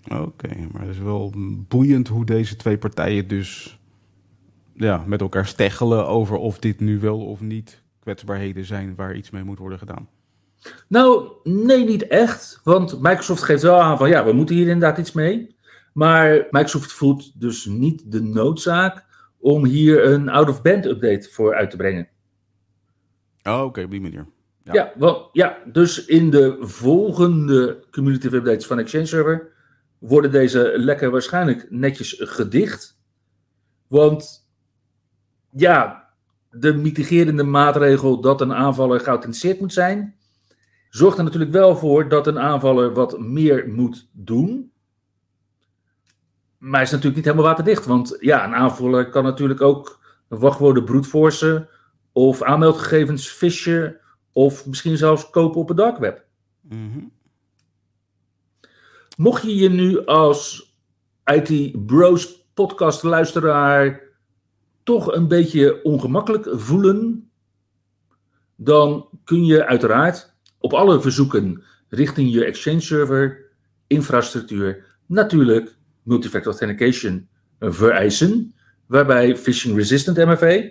Oké, 0.09 0.49
maar 0.73 0.81
het 0.81 0.91
is 0.91 0.99
wel 0.99 1.33
boeiend 1.69 2.09
hoe 2.09 2.25
deze 2.25 2.57
twee 2.57 2.79
partijen 2.79 3.29
dus 3.29 3.81
ja, 4.75 5.05
met 5.07 5.21
elkaar 5.21 5.47
steggelen 5.47 6.07
over 6.07 6.37
of 6.37 6.59
dit 6.59 6.81
nu 6.81 7.01
wel 7.01 7.27
of 7.27 7.41
niet 7.41 7.83
kwetsbaarheden 8.01 8.65
zijn 8.65 8.95
waar 8.95 9.17
iets 9.17 9.31
mee 9.31 9.43
moet 9.43 9.59
worden 9.59 9.79
gedaan. 9.79 10.09
Nou, 10.89 11.31
nee, 11.43 11.85
niet 11.85 12.07
echt. 12.07 12.61
Want 12.65 13.01
Microsoft 13.01 13.43
geeft 13.43 13.63
wel 13.63 13.81
aan 13.81 13.99
van 13.99 14.09
ja, 14.09 14.25
we 14.25 14.33
moeten 14.33 14.55
hier 14.55 14.69
inderdaad 14.69 14.99
iets 14.99 15.13
mee. 15.13 15.57
Maar 15.93 16.47
Microsoft 16.51 16.93
voelt 16.93 17.41
dus 17.41 17.65
niet 17.65 18.13
de 18.13 18.23
noodzaak 18.23 19.05
om 19.39 19.65
hier 19.65 20.07
een 20.07 20.29
out-of-band 20.29 20.87
update 20.87 21.29
voor 21.31 21.55
uit 21.55 21.71
te 21.71 21.77
brengen. 21.77 22.09
Oh, 23.43 23.63
oké, 23.63 23.83
op 23.83 23.91
die 23.91 24.01
manier. 24.01 24.27
Ja. 24.73 24.93
Wel, 24.97 25.29
ja, 25.33 25.59
dus 25.73 26.05
in 26.05 26.31
de 26.31 26.57
volgende 26.61 27.85
cumulative 27.91 28.37
updates 28.37 28.67
van 28.67 28.79
Exchange 28.79 29.07
Server 29.07 29.53
worden 29.99 30.31
deze 30.31 30.73
lekker 30.77 31.11
waarschijnlijk 31.11 31.67
netjes 31.71 32.17
gedicht. 32.19 32.99
Want 33.87 34.49
ja, 35.51 36.09
de 36.51 36.75
mitigerende 36.75 37.43
maatregel 37.43 38.21
dat 38.21 38.41
een 38.41 38.55
aanvaller 38.55 39.01
geauthenticeerd 39.01 39.61
moet 39.61 39.73
zijn, 39.73 40.17
zorgt 40.89 41.19
er 41.19 41.25
natuurlijk 41.25 41.53
wel 41.53 41.77
voor 41.77 42.09
dat 42.09 42.27
een 42.27 42.39
aanvaller 42.39 42.93
wat 42.93 43.19
meer 43.19 43.69
moet 43.69 44.09
doen. 44.13 44.73
Maar 46.59 46.83
is 46.83 46.91
natuurlijk 46.91 47.17
niet 47.17 47.25
helemaal 47.25 47.47
waterdicht. 47.47 47.87
Want 47.87 48.17
ja, 48.21 48.45
een 48.45 48.55
aanvaller 48.55 49.09
kan 49.09 49.25
natuurlijk 49.25 49.61
ook 49.61 50.05
wachtwoorden 50.29 50.85
broedforcen 50.85 51.69
of 52.13 52.43
aanmeldgegevens 52.43 53.29
fischen 53.29 54.01
of 54.37 54.67
misschien 54.67 54.97
zelfs 54.97 55.31
kopen 55.31 55.61
op 55.61 55.69
het 55.69 55.77
dark 55.77 55.99
web. 55.99 56.25
Mhm. 56.61 57.05
Mocht 59.17 59.43
je 59.43 59.55
je 59.55 59.69
nu 59.69 60.05
als 60.05 60.75
IT 61.25 61.87
Bros 61.87 62.49
podcast 62.55 63.03
luisteraar 63.03 64.03
toch 64.83 65.13
een 65.13 65.29
beetje 65.29 65.83
ongemakkelijk 65.83 66.49
voelen, 66.53 67.31
dan 68.57 69.09
kun 69.25 69.45
je 69.45 69.67
uiteraard 69.67 70.35
op 70.59 70.73
alle 70.73 71.01
verzoeken 71.01 71.63
richting 71.89 72.33
je 72.33 72.45
Exchange 72.45 72.81
server 72.81 73.51
infrastructuur 73.87 74.99
natuurlijk 75.07 75.77
multifactor 76.03 76.53
authentication 76.53 77.29
vereisen, 77.61 78.55
waarbij 78.87 79.37
phishing 79.37 79.77
resistant 79.77 80.17
MFA 80.17 80.69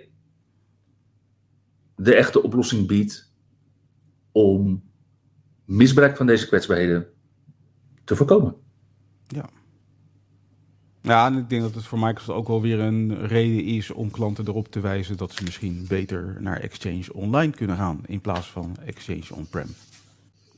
de 1.96 2.14
echte 2.14 2.42
oplossing 2.42 2.86
biedt 2.86 3.34
om 4.36 4.82
misbruik 5.64 6.16
van 6.16 6.26
deze 6.26 6.46
kwetsbaarheden 6.46 7.06
te 8.04 8.16
voorkomen. 8.16 8.54
Ja. 9.26 9.48
Ja, 11.02 11.26
en 11.26 11.38
ik 11.38 11.48
denk 11.48 11.62
dat 11.62 11.74
het 11.74 11.84
voor 11.84 11.98
Microsoft 11.98 12.38
ook 12.38 12.48
wel 12.48 12.60
weer 12.60 12.80
een 12.80 13.26
reden 13.26 13.64
is 13.64 13.90
om 13.90 14.10
klanten 14.10 14.48
erop 14.48 14.68
te 14.68 14.80
wijzen 14.80 15.16
dat 15.16 15.32
ze 15.32 15.44
misschien 15.44 15.84
beter 15.88 16.36
naar 16.40 16.60
Exchange 16.60 17.12
Online 17.12 17.52
kunnen 17.52 17.76
gaan 17.76 18.00
in 18.06 18.20
plaats 18.20 18.50
van 18.50 18.76
Exchange 18.84 19.34
On-Prem 19.34 19.68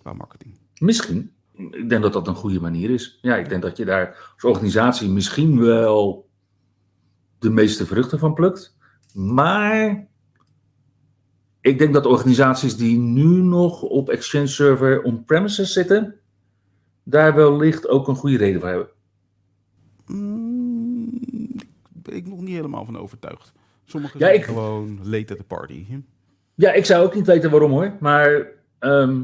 qua 0.03 0.13
marketing. 0.13 0.59
Misschien. 0.79 1.33
Ik 1.53 1.89
denk 1.89 2.03
dat 2.03 2.13
dat 2.13 2.29
een 2.29 2.35
goede 2.35 2.61
manier 2.61 2.91
is. 2.91 3.19
Ja, 3.23 3.37
ik 3.37 3.49
denk 3.49 3.63
dat 3.63 3.77
je 3.77 3.85
daar 3.85 4.33
als 4.35 4.45
organisatie 4.45 5.09
misschien 5.09 5.61
wel 5.61 6.29
de 7.39 7.51
meeste 7.51 7.87
vruchten 7.87 8.19
van 8.19 8.35
plukt. 8.35 8.77
Maar 9.15 10.08
ik 11.69 11.79
denk 11.79 11.95
dat 11.95 12.07
organisaties 12.07 12.77
die 12.77 12.99
nu 12.99 13.25
nog 13.43 13.83
op 13.83 14.09
Exchange 14.09 14.47
Server 14.47 15.03
on-premises 15.03 15.73
zitten, 15.73 16.15
daar 17.03 17.35
wellicht 17.35 17.89
ook 17.89 18.09
een 18.09 18.15
goede 18.17 18.37
reden 18.37 18.61
voor 18.61 18.69
hebben. 18.69 18.89
Mm, 20.07 21.11
ben 21.93 22.17
ik 22.17 22.27
nog 22.27 22.41
niet 22.41 22.55
helemaal 22.55 22.85
van 22.85 22.99
overtuigd. 22.99 23.53
Sommigen 23.85 24.19
Ja, 24.21 24.27
zijn 24.27 24.39
ik- 24.39 24.45
gewoon 24.45 24.99
late 25.03 25.33
at 25.33 25.39
the 25.39 25.45
party. 25.45 25.87
Ja, 26.55 26.73
ik 26.73 26.85
zou 26.85 27.05
ook 27.05 27.15
niet 27.15 27.27
weten 27.27 27.51
waarom 27.51 27.71
hoor. 27.71 27.93
Maar 28.01 28.47
ehm, 28.79 29.23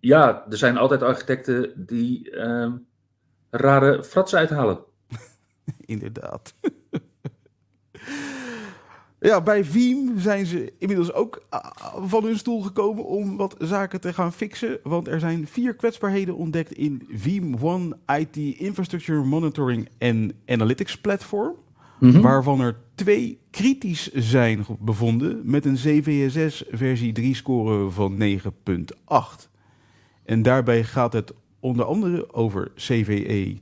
ja, 0.00 0.46
er 0.50 0.56
zijn 0.56 0.76
altijd 0.76 1.02
architecten 1.02 1.72
die 1.86 2.30
ehm, 2.30 2.72
rare 3.50 4.04
fratsen 4.04 4.38
uithalen. 4.38 4.78
Inderdaad. 5.84 6.54
Ja, 9.20 9.40
bij 9.40 9.64
Veeam 9.64 10.18
zijn 10.18 10.46
ze 10.46 10.72
inmiddels 10.78 11.12
ook 11.12 11.42
ah, 11.48 11.64
van 12.06 12.24
hun 12.24 12.38
stoel 12.38 12.60
gekomen 12.60 13.04
om 13.04 13.36
wat 13.36 13.56
zaken 13.58 14.00
te 14.00 14.12
gaan 14.12 14.32
fixen. 14.32 14.78
Want 14.82 15.08
er 15.08 15.20
zijn 15.20 15.46
vier 15.46 15.74
kwetsbaarheden 15.74 16.36
ontdekt 16.36 16.72
in 16.72 17.08
Veeam 17.10 17.56
One 17.60 17.96
IT 18.18 18.36
Infrastructure 18.36 19.24
Monitoring 19.24 19.88
en 19.98 20.32
Analytics 20.46 21.00
Platform. 21.00 21.54
Waarvan 21.98 22.60
er 22.60 22.76
twee 22.94 23.38
kritisch 23.50 24.12
zijn 24.12 24.66
bevonden 24.80 25.40
met 25.44 25.64
een 25.64 25.74
CVSS 25.74 26.64
versie 26.70 27.12
3 27.12 27.34
score 27.34 27.90
van 27.90 28.22
9.8. 28.22 29.48
En 30.24 30.42
daarbij 30.42 30.84
gaat 30.84 31.12
het 31.12 31.32
onder 31.60 31.84
andere 31.84 32.34
over 32.34 32.70
E 32.74 33.02
CVE 33.02 33.58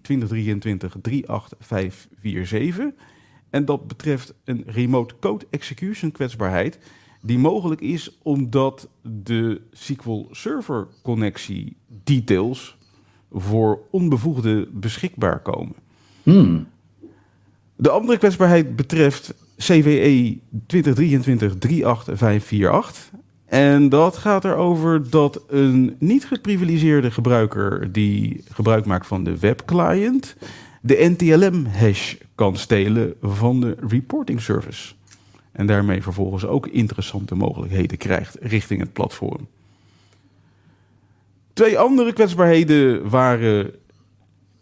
2023-38547. 2.93 3.14
En 3.55 3.65
dat 3.65 3.87
betreft 3.87 4.35
een 4.45 4.65
remote 4.67 5.15
code 5.21 5.47
execution 5.51 6.13
kwetsbaarheid 6.13 6.79
die 7.21 7.39
mogelijk 7.39 7.81
is 7.81 8.19
omdat 8.23 8.89
de 9.03 9.61
SQL 9.73 10.27
Server 10.31 10.87
connectie 11.03 11.77
details 12.05 12.77
voor 13.33 13.81
onbevoegden 13.91 14.81
beschikbaar 14.81 15.41
komen. 15.41 15.75
Hmm. 16.23 16.67
De 17.77 17.91
andere 17.91 18.19
kwetsbaarheid 18.19 18.77
betreft 18.77 19.35
CVE 19.57 20.39
2023-38548. 23.15 23.19
En 23.45 23.89
dat 23.89 24.17
gaat 24.17 24.45
erover 24.45 25.11
dat 25.11 25.45
een 25.49 25.97
niet 25.99 26.27
geprivilegeerde 26.27 27.11
gebruiker 27.11 27.93
die 27.93 28.45
gebruik 28.49 28.85
maakt 28.85 29.07
van 29.07 29.25
de 29.25 29.39
webclient 29.39 30.37
de 30.87 31.15
NTLM-hash 31.17 32.15
kan 32.35 32.57
stelen 32.57 33.15
van 33.23 33.61
de 33.61 33.77
reporting 33.89 34.41
service. 34.41 34.95
En 35.53 35.67
daarmee 35.67 36.03
vervolgens 36.03 36.47
ook 36.47 36.67
interessante 36.67 37.35
mogelijkheden 37.35 37.99
krijgt 37.99 38.37
richting 38.41 38.81
het 38.81 38.93
platform. 38.93 39.47
Twee 41.53 41.79
andere 41.79 42.13
kwetsbaarheden 42.13 43.09
waren 43.09 43.71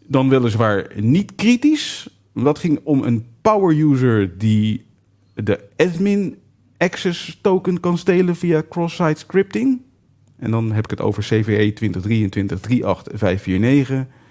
dan 0.07 0.29
weliswaar 0.29 0.91
niet 0.95 1.35
kritisch. 1.35 2.09
Dat 2.33 2.59
ging 2.59 2.79
om 2.83 3.03
een 3.03 3.25
power 3.41 3.77
user 3.77 4.37
die 4.37 4.85
de 5.33 5.59
admin 5.77 6.37
access 6.77 7.39
token 7.41 7.79
kan 7.79 7.97
stelen 7.97 8.35
via 8.35 8.63
cross-site 8.69 9.19
scripting. 9.19 9.81
En 10.39 10.51
dan 10.51 10.71
heb 10.71 10.83
ik 10.83 10.89
het 10.89 11.01
over 11.01 11.23
CVE 11.23 11.73
2023-38549. 14.05 14.21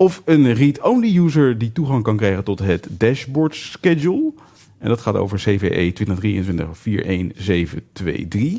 Of 0.00 0.22
een 0.24 0.54
read-only 0.54 1.18
user 1.18 1.58
die 1.58 1.72
toegang 1.72 2.02
kan 2.02 2.16
krijgen 2.16 2.44
tot 2.44 2.58
het 2.58 2.88
dashboard 2.90 3.54
schedule. 3.54 4.32
En 4.78 4.88
dat 4.88 5.00
gaat 5.00 5.14
over 5.14 5.38
CVE 5.38 5.92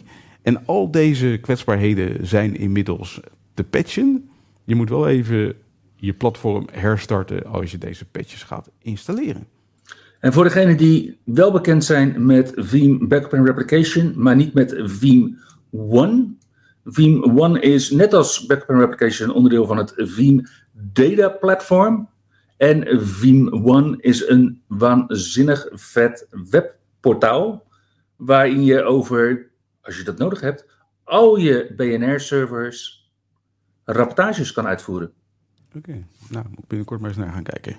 2023-41723. 0.01 0.05
En 0.41 0.65
al 0.65 0.91
deze 0.91 1.37
kwetsbaarheden 1.41 2.27
zijn 2.27 2.55
inmiddels 2.55 3.19
te 3.53 3.63
patchen. 3.63 4.29
Je 4.63 4.75
moet 4.75 4.89
wel 4.89 5.07
even 5.07 5.55
je 5.95 6.13
platform 6.13 6.67
herstarten 6.71 7.45
als 7.45 7.71
je 7.71 7.77
deze 7.77 8.05
patches 8.05 8.43
gaat 8.43 8.69
installeren. 8.81 9.47
En 10.19 10.33
voor 10.33 10.43
degenen 10.43 10.77
die 10.77 11.17
wel 11.23 11.51
bekend 11.51 11.83
zijn 11.83 12.25
met 12.25 12.51
Veeam 12.55 13.07
Backup 13.07 13.33
and 13.33 13.47
Replication, 13.47 14.13
maar 14.15 14.35
niet 14.35 14.53
met 14.53 14.75
Veeam 14.83 15.37
One, 15.71 16.27
Veeam 16.83 17.39
One 17.39 17.59
is 17.59 17.91
net 17.91 18.13
als 18.13 18.45
Backup 18.45 18.69
and 18.69 18.79
Replication 18.79 19.31
onderdeel 19.33 19.65
van 19.65 19.77
het 19.77 19.93
Veeam 19.95 20.45
Data 20.71 21.29
Platform. 21.29 22.09
En 22.57 23.01
Veeam 23.01 23.65
One 23.65 23.97
is 23.99 24.27
een 24.27 24.61
waanzinnig 24.67 25.67
vet 25.71 26.27
webportaal 26.49 27.67
waarin 28.15 28.63
je 28.63 28.83
over, 28.83 29.51
als 29.81 29.97
je 29.97 30.03
dat 30.03 30.17
nodig 30.17 30.41
hebt, 30.41 30.65
al 31.03 31.35
je 31.35 31.73
BNR-servers 31.75 33.09
rapportages 33.83 34.51
kan 34.51 34.67
uitvoeren. 34.67 35.11
Oké, 35.75 36.05
nou 36.29 36.45
moet 36.49 36.67
binnenkort 36.67 36.99
maar 36.99 37.09
eens 37.09 37.19
naar 37.19 37.31
gaan 37.31 37.43
kijken. 37.43 37.75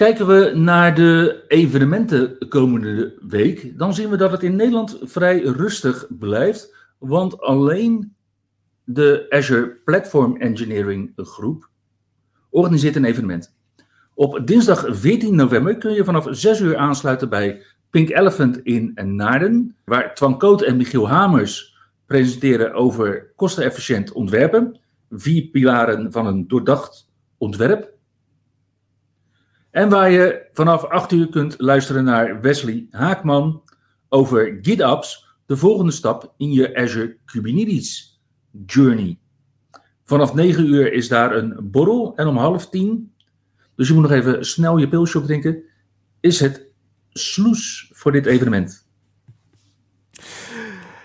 Kijken 0.00 0.26
we 0.26 0.52
naar 0.54 0.94
de 0.94 1.44
evenementen 1.48 2.48
komende 2.48 3.14
week, 3.28 3.78
dan 3.78 3.94
zien 3.94 4.10
we 4.10 4.16
dat 4.16 4.30
het 4.30 4.42
in 4.42 4.56
Nederland 4.56 4.98
vrij 5.02 5.42
rustig 5.42 6.06
blijft. 6.08 6.74
Want 6.98 7.40
alleen 7.40 8.14
de 8.84 9.26
Azure 9.28 9.68
Platform 9.84 10.36
Engineering 10.36 11.12
groep 11.16 11.68
organiseert 12.50 12.96
een 12.96 13.04
evenement. 13.04 13.54
Op 14.14 14.46
dinsdag 14.46 14.86
14 14.88 15.34
november 15.34 15.78
kun 15.78 15.92
je 15.92 16.04
vanaf 16.04 16.26
6 16.30 16.60
uur 16.60 16.76
aansluiten 16.76 17.28
bij 17.28 17.62
Pink 17.90 18.10
Elephant 18.10 18.58
in 18.58 18.98
Naarden, 19.02 19.76
waar 19.84 20.14
Twan 20.14 20.38
Koot 20.38 20.62
en 20.62 20.76
Michiel 20.76 21.08
Hamers 21.08 21.76
presenteren 22.06 22.74
over 22.74 23.32
kostenefficiënt 23.36 24.12
ontwerpen, 24.12 24.80
vier 25.10 25.42
pilaren 25.42 26.12
van 26.12 26.26
een 26.26 26.48
doordacht 26.48 27.10
ontwerp. 27.38 27.98
En 29.70 29.88
waar 29.88 30.10
je 30.10 30.48
vanaf 30.52 30.84
8 30.84 31.12
uur 31.12 31.28
kunt 31.28 31.54
luisteren 31.58 32.04
naar 32.04 32.40
Wesley 32.40 32.86
Haakman 32.90 33.62
over 34.08 34.58
GitOps, 34.62 35.26
de 35.46 35.56
volgende 35.56 35.92
stap 35.92 36.34
in 36.36 36.52
je 36.52 36.76
Azure 36.76 37.16
Kubernetes 37.24 38.20
journey. 38.66 39.18
Vanaf 40.04 40.34
9 40.34 40.66
uur 40.66 40.92
is 40.92 41.08
daar 41.08 41.36
een 41.36 41.70
borrel 41.70 42.16
en 42.16 42.26
om 42.26 42.36
half 42.36 42.68
tien, 42.68 43.12
dus 43.76 43.88
je 43.88 43.94
moet 43.94 44.02
nog 44.02 44.12
even 44.12 44.44
snel 44.44 44.78
je 44.78 44.88
pilsje 44.88 45.18
opdrinken, 45.18 45.62
is 46.20 46.40
het 46.40 46.66
sloes 47.10 47.90
voor 47.94 48.12
dit 48.12 48.26
evenement. 48.26 48.89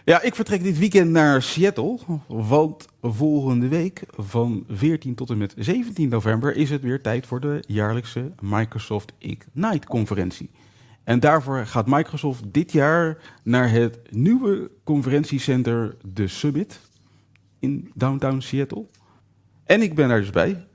Ja, 0.05 0.21
ik 0.21 0.35
vertrek 0.35 0.63
dit 0.63 0.77
weekend 0.77 1.11
naar 1.11 1.41
Seattle, 1.41 1.99
want 2.27 2.87
volgende 3.01 3.67
week 3.67 4.03
van 4.17 4.63
14 4.69 5.15
tot 5.15 5.29
en 5.29 5.37
met 5.37 5.53
17 5.57 6.09
november 6.09 6.55
is 6.55 6.69
het 6.69 6.81
weer 6.81 7.01
tijd 7.01 7.25
voor 7.25 7.39
de 7.39 7.63
jaarlijkse 7.67 8.31
Microsoft 8.41 9.13
Ignite-conferentie. 9.17 10.49
En 11.03 11.19
daarvoor 11.19 11.65
gaat 11.65 11.87
Microsoft 11.87 12.43
dit 12.51 12.71
jaar 12.71 13.17
naar 13.43 13.71
het 13.71 13.99
nieuwe 14.09 14.71
conferentiecenter 14.83 15.95
The 16.13 16.27
Summit 16.27 16.79
in 17.59 17.91
downtown 17.93 18.39
Seattle. 18.39 18.85
En 19.63 19.81
ik 19.81 19.95
ben 19.95 20.07
daar 20.07 20.19
dus 20.19 20.29
bij. 20.29 20.65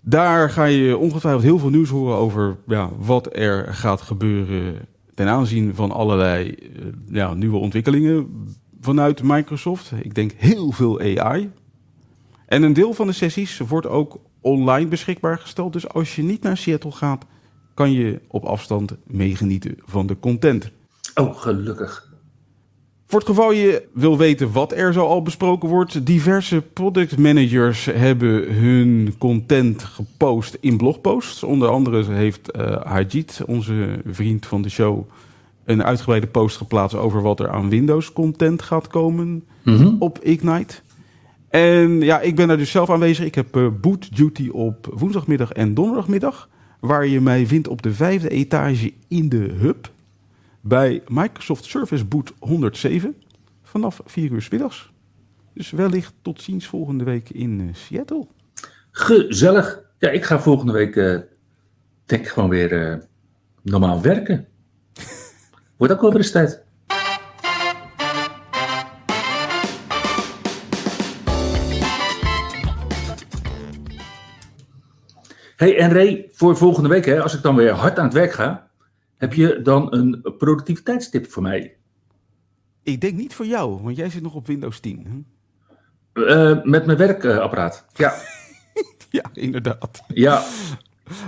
Daar 0.00 0.50
ga 0.50 0.64
je 0.64 0.96
ongetwijfeld 0.96 1.44
heel 1.44 1.58
veel 1.58 1.70
nieuws 1.70 1.90
horen 1.90 2.16
over 2.16 2.56
ja, 2.66 2.90
wat 2.98 3.36
er 3.36 3.74
gaat 3.74 4.00
gebeuren 4.00 4.88
ten 5.20 5.28
aanzien 5.28 5.74
van 5.74 5.90
allerlei 5.90 6.50
eh, 6.50 6.86
ja, 7.06 7.34
nieuwe 7.34 7.56
ontwikkelingen 7.56 8.46
vanuit 8.80 9.22
Microsoft. 9.22 9.92
Ik 10.02 10.14
denk 10.14 10.32
heel 10.36 10.72
veel 10.72 11.00
AI. 11.00 11.50
En 12.46 12.62
een 12.62 12.72
deel 12.72 12.92
van 12.92 13.06
de 13.06 13.12
sessies 13.12 13.58
wordt 13.58 13.86
ook 13.86 14.20
online 14.40 14.88
beschikbaar 14.88 15.38
gesteld. 15.38 15.72
Dus 15.72 15.88
als 15.88 16.16
je 16.16 16.22
niet 16.22 16.42
naar 16.42 16.56
Seattle 16.56 16.92
gaat, 16.92 17.24
kan 17.74 17.92
je 17.92 18.20
op 18.28 18.44
afstand 18.44 18.96
meegenieten 19.06 19.74
van 19.84 20.06
de 20.06 20.18
content. 20.18 20.70
Oh, 21.14 21.36
gelukkig. 21.36 22.09
Voor 23.10 23.18
het 23.18 23.28
geval 23.28 23.52
je 23.52 23.82
wil 23.92 24.18
weten 24.18 24.52
wat 24.52 24.72
er 24.72 24.92
zo 24.92 25.06
al 25.06 25.22
besproken 25.22 25.68
wordt, 25.68 26.06
diverse 26.06 26.62
product 26.72 27.18
managers 27.18 27.84
hebben 27.84 28.52
hun 28.54 29.14
content 29.18 29.82
gepost 29.84 30.56
in 30.60 30.76
blogposts. 30.76 31.42
Onder 31.42 31.68
andere 31.68 32.12
heeft 32.12 32.56
uh, 32.56 32.76
Hajit, 32.82 33.40
onze 33.46 34.02
vriend 34.06 34.46
van 34.46 34.62
de 34.62 34.68
show, 34.68 35.08
een 35.64 35.84
uitgebreide 35.84 36.26
post 36.26 36.56
geplaatst 36.56 36.96
over 36.96 37.22
wat 37.22 37.40
er 37.40 37.50
aan 37.50 37.68
Windows 37.68 38.12
content 38.12 38.62
gaat 38.62 38.86
komen 38.86 39.44
Mhm. 39.62 39.94
op 39.98 40.18
Ignite. 40.22 40.74
En 41.48 42.00
ja, 42.00 42.20
ik 42.20 42.36
ben 42.36 42.48
daar 42.48 42.56
dus 42.56 42.70
zelf 42.70 42.90
aanwezig. 42.90 43.24
Ik 43.24 43.34
heb 43.34 43.56
eh, 43.56 43.66
boot 43.80 44.16
duty 44.16 44.48
op 44.52 44.94
woensdagmiddag 44.94 45.52
en 45.52 45.74
donderdagmiddag. 45.74 46.48
Waar 46.80 47.06
je 47.06 47.20
mij 47.20 47.46
vindt 47.46 47.68
op 47.68 47.82
de 47.82 47.92
vijfde 47.92 48.28
etage 48.28 48.92
in 49.08 49.28
de 49.28 49.54
hub. 49.58 49.90
Bij 50.60 51.02
Microsoft 51.08 51.64
Service 51.64 52.04
Boot 52.04 52.32
107. 52.38 53.22
Vanaf 53.62 54.00
4 54.04 54.30
uur 54.30 54.42
's 54.42 54.48
middags. 54.48 54.92
Dus 55.54 55.70
wellicht 55.70 56.14
tot 56.22 56.42
ziens 56.42 56.66
volgende 56.66 57.04
week 57.04 57.30
in 57.30 57.60
eh, 57.60 57.74
Seattle. 57.74 58.26
Gezellig. 58.90 59.82
Ja, 59.98 60.10
ik 60.10 60.24
ga 60.24 60.40
volgende 60.40 60.72
week, 60.72 60.96
eh, 60.96 61.18
denk 62.04 62.28
gewoon 62.28 62.48
weer 62.48 62.90
eh, 62.90 62.98
normaal 63.62 64.02
werken. 64.02 64.48
Wordt 65.76 65.92
ook 65.92 66.00
wel 66.00 66.10
weer 66.10 66.18
eens 66.18 66.30
tijd. 66.30 66.62
Hey, 75.56 75.78
en 75.78 75.92
Ray, 75.92 76.28
voor 76.32 76.56
volgende 76.56 76.88
week, 76.88 77.04
hè, 77.04 77.22
als 77.22 77.34
ik 77.34 77.42
dan 77.42 77.56
weer 77.56 77.70
hard 77.70 77.98
aan 77.98 78.04
het 78.04 78.14
werk 78.14 78.32
ga, 78.32 78.69
heb 79.20 79.32
je 79.34 79.60
dan 79.62 79.94
een 79.94 80.34
productiviteitstip 80.38 81.30
voor 81.30 81.42
mij? 81.42 81.76
Ik 82.82 83.00
denk 83.00 83.16
niet 83.16 83.34
voor 83.34 83.46
jou, 83.46 83.82
want 83.82 83.96
jij 83.96 84.10
zit 84.10 84.22
nog 84.22 84.34
op 84.34 84.46
Windows 84.46 84.80
10. 84.80 85.06
hè? 85.08 86.24
Eh, 86.26 86.64
met 86.64 86.86
mijn 86.86 86.98
werkapparaat. 86.98 87.86
Ja, 87.94 88.14
Ja, 89.10 89.24
inderdaad. 89.32 90.02
ja. 90.14 90.42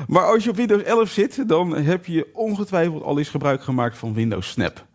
Maar 0.08 0.22
als 0.24 0.44
je 0.44 0.50
op 0.50 0.56
Windows 0.56 0.82
11 0.82 1.10
zit, 1.10 1.48
dan 1.48 1.76
heb 1.76 2.06
je 2.06 2.30
ongetwijfeld 2.32 3.02
al 3.02 3.18
eens 3.18 3.28
gebruik 3.28 3.62
gemaakt 3.62 3.98
van 3.98 4.14
Windows 4.14 4.50
Snap. 4.50 4.86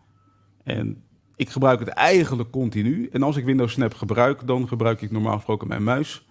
En 0.64 1.02
ik 1.36 1.48
gebruik 1.48 1.78
het 1.80 1.88
eigenlijk 1.88 2.50
continu. 2.50 3.08
En 3.12 3.22
als 3.22 3.36
ik 3.36 3.44
Windows 3.44 3.72
Snap 3.72 3.94
gebruik, 3.94 4.46
dan 4.46 4.68
gebruik 4.68 5.02
ik 5.02 5.10
normaal 5.10 5.34
gesproken 5.36 5.68
mijn 5.68 5.82
muis. 5.82 6.26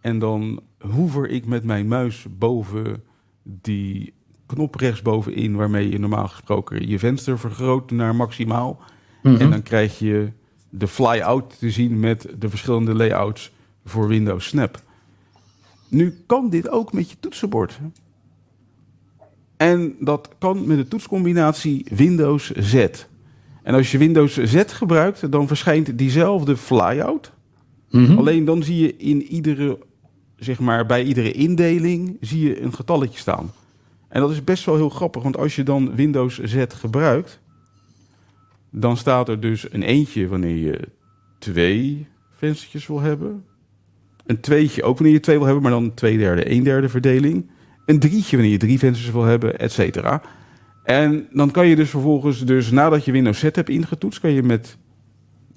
En 0.00 0.18
dan 0.18 0.60
hoever 0.80 1.28
ik 1.28 1.46
met 1.46 1.64
mijn 1.64 1.88
muis 1.88 2.26
boven 2.38 3.04
die 3.42 4.14
knop 4.48 4.74
rechtsbovenin, 4.74 5.56
waarmee 5.56 5.90
je 5.90 5.98
normaal 5.98 6.28
gesproken 6.28 6.88
je 6.88 6.98
venster 6.98 7.38
vergroot 7.38 7.90
naar 7.90 8.14
maximaal. 8.14 8.80
Mhm. 9.22 9.40
En 9.40 9.50
dan 9.50 9.62
krijg 9.62 9.98
je 9.98 10.28
de 10.70 10.88
fly-out 10.88 11.58
te 11.58 11.70
zien 11.70 12.00
met 12.00 12.28
de 12.38 12.48
verschillende 12.48 12.94
layouts 12.94 13.52
voor 13.84 14.08
Windows 14.08 14.46
Snap. 14.46 14.82
Nu 15.88 16.22
kan 16.26 16.50
dit 16.50 16.68
ook 16.68 16.92
met 16.92 17.10
je 17.10 17.16
toetsenbord. 17.20 17.78
En 19.56 19.96
dat 20.00 20.28
kan 20.38 20.66
met 20.66 20.76
de 20.76 20.88
toetscombinatie 20.88 21.86
Windows 21.90 22.50
Z. 22.50 22.88
En 23.62 23.74
als 23.74 23.90
je 23.90 23.98
Windows 23.98 24.36
Z 24.36 24.62
gebruikt, 24.66 25.32
dan 25.32 25.46
verschijnt 25.46 25.98
diezelfde 25.98 26.56
flyout. 26.56 27.32
Mhm. 27.90 28.18
Alleen 28.18 28.44
dan 28.44 28.62
zie 28.62 28.80
je 28.80 28.96
in 28.96 29.22
iedere, 29.22 29.78
zeg 30.36 30.58
maar, 30.58 30.86
bij 30.86 31.04
iedere 31.04 31.32
indeling 31.32 32.16
zie 32.20 32.48
je 32.48 32.62
een 32.62 32.74
getalletje 32.74 33.18
staan. 33.18 33.50
En 34.08 34.20
dat 34.20 34.30
is 34.30 34.44
best 34.44 34.64
wel 34.64 34.76
heel 34.76 34.88
grappig, 34.88 35.22
want 35.22 35.36
als 35.36 35.56
je 35.56 35.62
dan 35.62 35.94
Windows 35.94 36.38
Z 36.38 36.64
gebruikt, 36.68 37.40
dan 38.70 38.96
staat 38.96 39.28
er 39.28 39.40
dus 39.40 39.72
een 39.72 39.82
eentje 39.82 40.28
wanneer 40.28 40.56
je 40.56 40.88
twee 41.38 42.06
venstertjes 42.36 42.86
wil 42.86 43.00
hebben. 43.00 43.44
Een 44.26 44.40
tweetje 44.40 44.82
ook 44.82 44.98
wanneer 44.98 45.14
je 45.14 45.20
twee 45.20 45.36
wil 45.36 45.44
hebben, 45.44 45.62
maar 45.62 45.72
dan 45.72 45.94
twee 45.94 46.18
derde, 46.18 46.50
een 46.50 46.62
derde 46.62 46.88
verdeling. 46.88 47.50
Een 47.86 47.98
drietje 47.98 48.36
wanneer 48.36 48.52
je 48.52 48.58
drie 48.58 48.78
vensters 48.78 49.10
wil 49.10 49.24
hebben, 49.24 49.58
et 49.58 49.72
cetera. 49.72 50.22
En 50.84 51.26
dan 51.30 51.50
kan 51.50 51.66
je 51.66 51.76
dus 51.76 51.90
vervolgens, 51.90 52.44
dus 52.44 52.70
nadat 52.70 53.04
je 53.04 53.12
Windows 53.12 53.38
Z 53.38 53.42
hebt 53.42 53.68
ingetoetst, 53.68 54.20
kan 54.20 54.30
je 54.30 54.42
met 54.42 54.76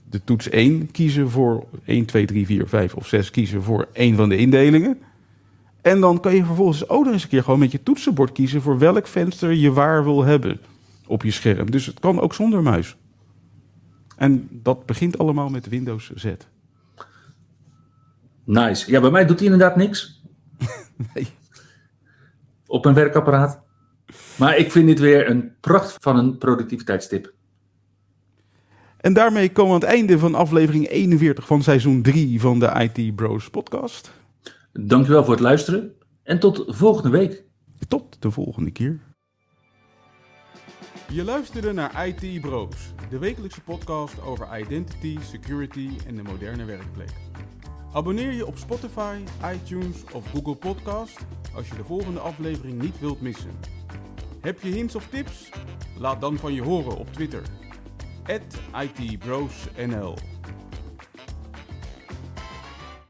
de 0.09 0.23
toets 0.23 0.49
1 0.49 0.91
kiezen 0.91 1.29
voor 1.29 1.67
1, 1.85 2.05
2, 2.05 2.25
3, 2.25 2.45
4, 2.45 2.67
5 2.67 2.95
of 2.95 3.07
6 3.07 3.31
kiezen 3.31 3.63
voor 3.63 3.87
één 3.93 4.15
van 4.15 4.29
de 4.29 4.37
indelingen. 4.37 4.97
En 5.81 5.99
dan 5.99 6.19
kan 6.19 6.35
je 6.35 6.45
vervolgens 6.45 6.89
ook 6.89 7.03
nog 7.03 7.13
eens 7.13 7.23
een 7.23 7.29
keer 7.29 7.43
gewoon 7.43 7.59
met 7.59 7.71
je 7.71 7.83
toetsenbord 7.83 8.31
kiezen 8.31 8.61
voor 8.61 8.77
welk 8.77 9.07
venster 9.07 9.51
je 9.53 9.71
waar 9.71 10.03
wil 10.03 10.23
hebben 10.23 10.59
op 11.07 11.23
je 11.23 11.31
scherm. 11.31 11.71
Dus 11.71 11.85
het 11.85 11.99
kan 11.99 12.19
ook 12.19 12.33
zonder 12.33 12.61
muis. 12.61 12.95
En 14.17 14.47
dat 14.51 14.85
begint 14.85 15.17
allemaal 15.17 15.49
met 15.49 15.67
Windows 15.67 16.11
Z. 16.15 16.25
Nice. 18.43 18.91
Ja, 18.91 18.99
bij 18.99 19.11
mij 19.11 19.25
doet 19.25 19.39
hij 19.39 19.49
inderdaad 19.49 19.75
niks. 19.75 20.19
Nee. 21.13 21.27
Op 22.65 22.85
een 22.85 22.93
werkapparaat. 22.93 23.61
Maar 24.37 24.57
ik 24.57 24.71
vind 24.71 24.87
dit 24.87 24.99
weer 24.99 25.29
een 25.29 25.51
pracht 25.59 25.97
van 25.99 26.17
een 26.17 26.37
productiviteitstip. 26.37 27.33
En 28.97 29.13
daarmee 29.13 29.51
komen 29.51 29.79
we 29.79 29.85
aan 29.85 29.89
het 29.89 29.99
einde 29.99 30.19
van 30.19 30.35
aflevering 30.35 30.87
41 30.87 31.47
van 31.47 31.63
seizoen 31.63 32.01
3 32.01 32.41
van 32.41 32.59
de 32.59 32.89
IT 32.93 33.15
Bros 33.15 33.49
podcast. 33.49 34.11
Dankjewel 34.73 35.23
voor 35.23 35.33
het 35.33 35.41
luisteren 35.41 35.95
en 36.23 36.39
tot 36.39 36.63
volgende 36.67 37.09
week. 37.09 37.43
Tot 37.87 38.21
de 38.21 38.31
volgende 38.31 38.71
keer. 38.71 38.99
Je 41.09 41.23
luisterde 41.23 41.71
naar 41.71 42.07
IT 42.07 42.41
Bros, 42.41 42.75
de 43.09 43.17
wekelijkse 43.17 43.61
podcast 43.61 44.21
over 44.21 44.59
identity, 44.59 45.17
security 45.21 45.89
en 46.07 46.15
de 46.15 46.23
moderne 46.23 46.65
werkplek. 46.65 47.09
Abonneer 47.93 48.31
je 48.31 48.45
op 48.45 48.57
Spotify, 48.57 49.17
iTunes 49.53 50.03
of 50.13 50.31
Google 50.31 50.55
Podcast 50.55 51.25
als 51.55 51.67
je 51.67 51.75
de 51.75 51.83
volgende 51.83 52.19
aflevering 52.19 52.81
niet 52.81 52.99
wilt 52.99 53.21
missen. 53.21 53.51
Heb 54.41 54.61
je 54.61 54.69
hints 54.69 54.95
of 54.95 55.07
tips? 55.07 55.49
Laat 55.97 56.21
dan 56.21 56.37
van 56.37 56.53
je 56.53 56.61
horen 56.61 56.97
op 56.97 57.13
Twitter. 57.13 57.43
@itbrosnl 58.99 60.15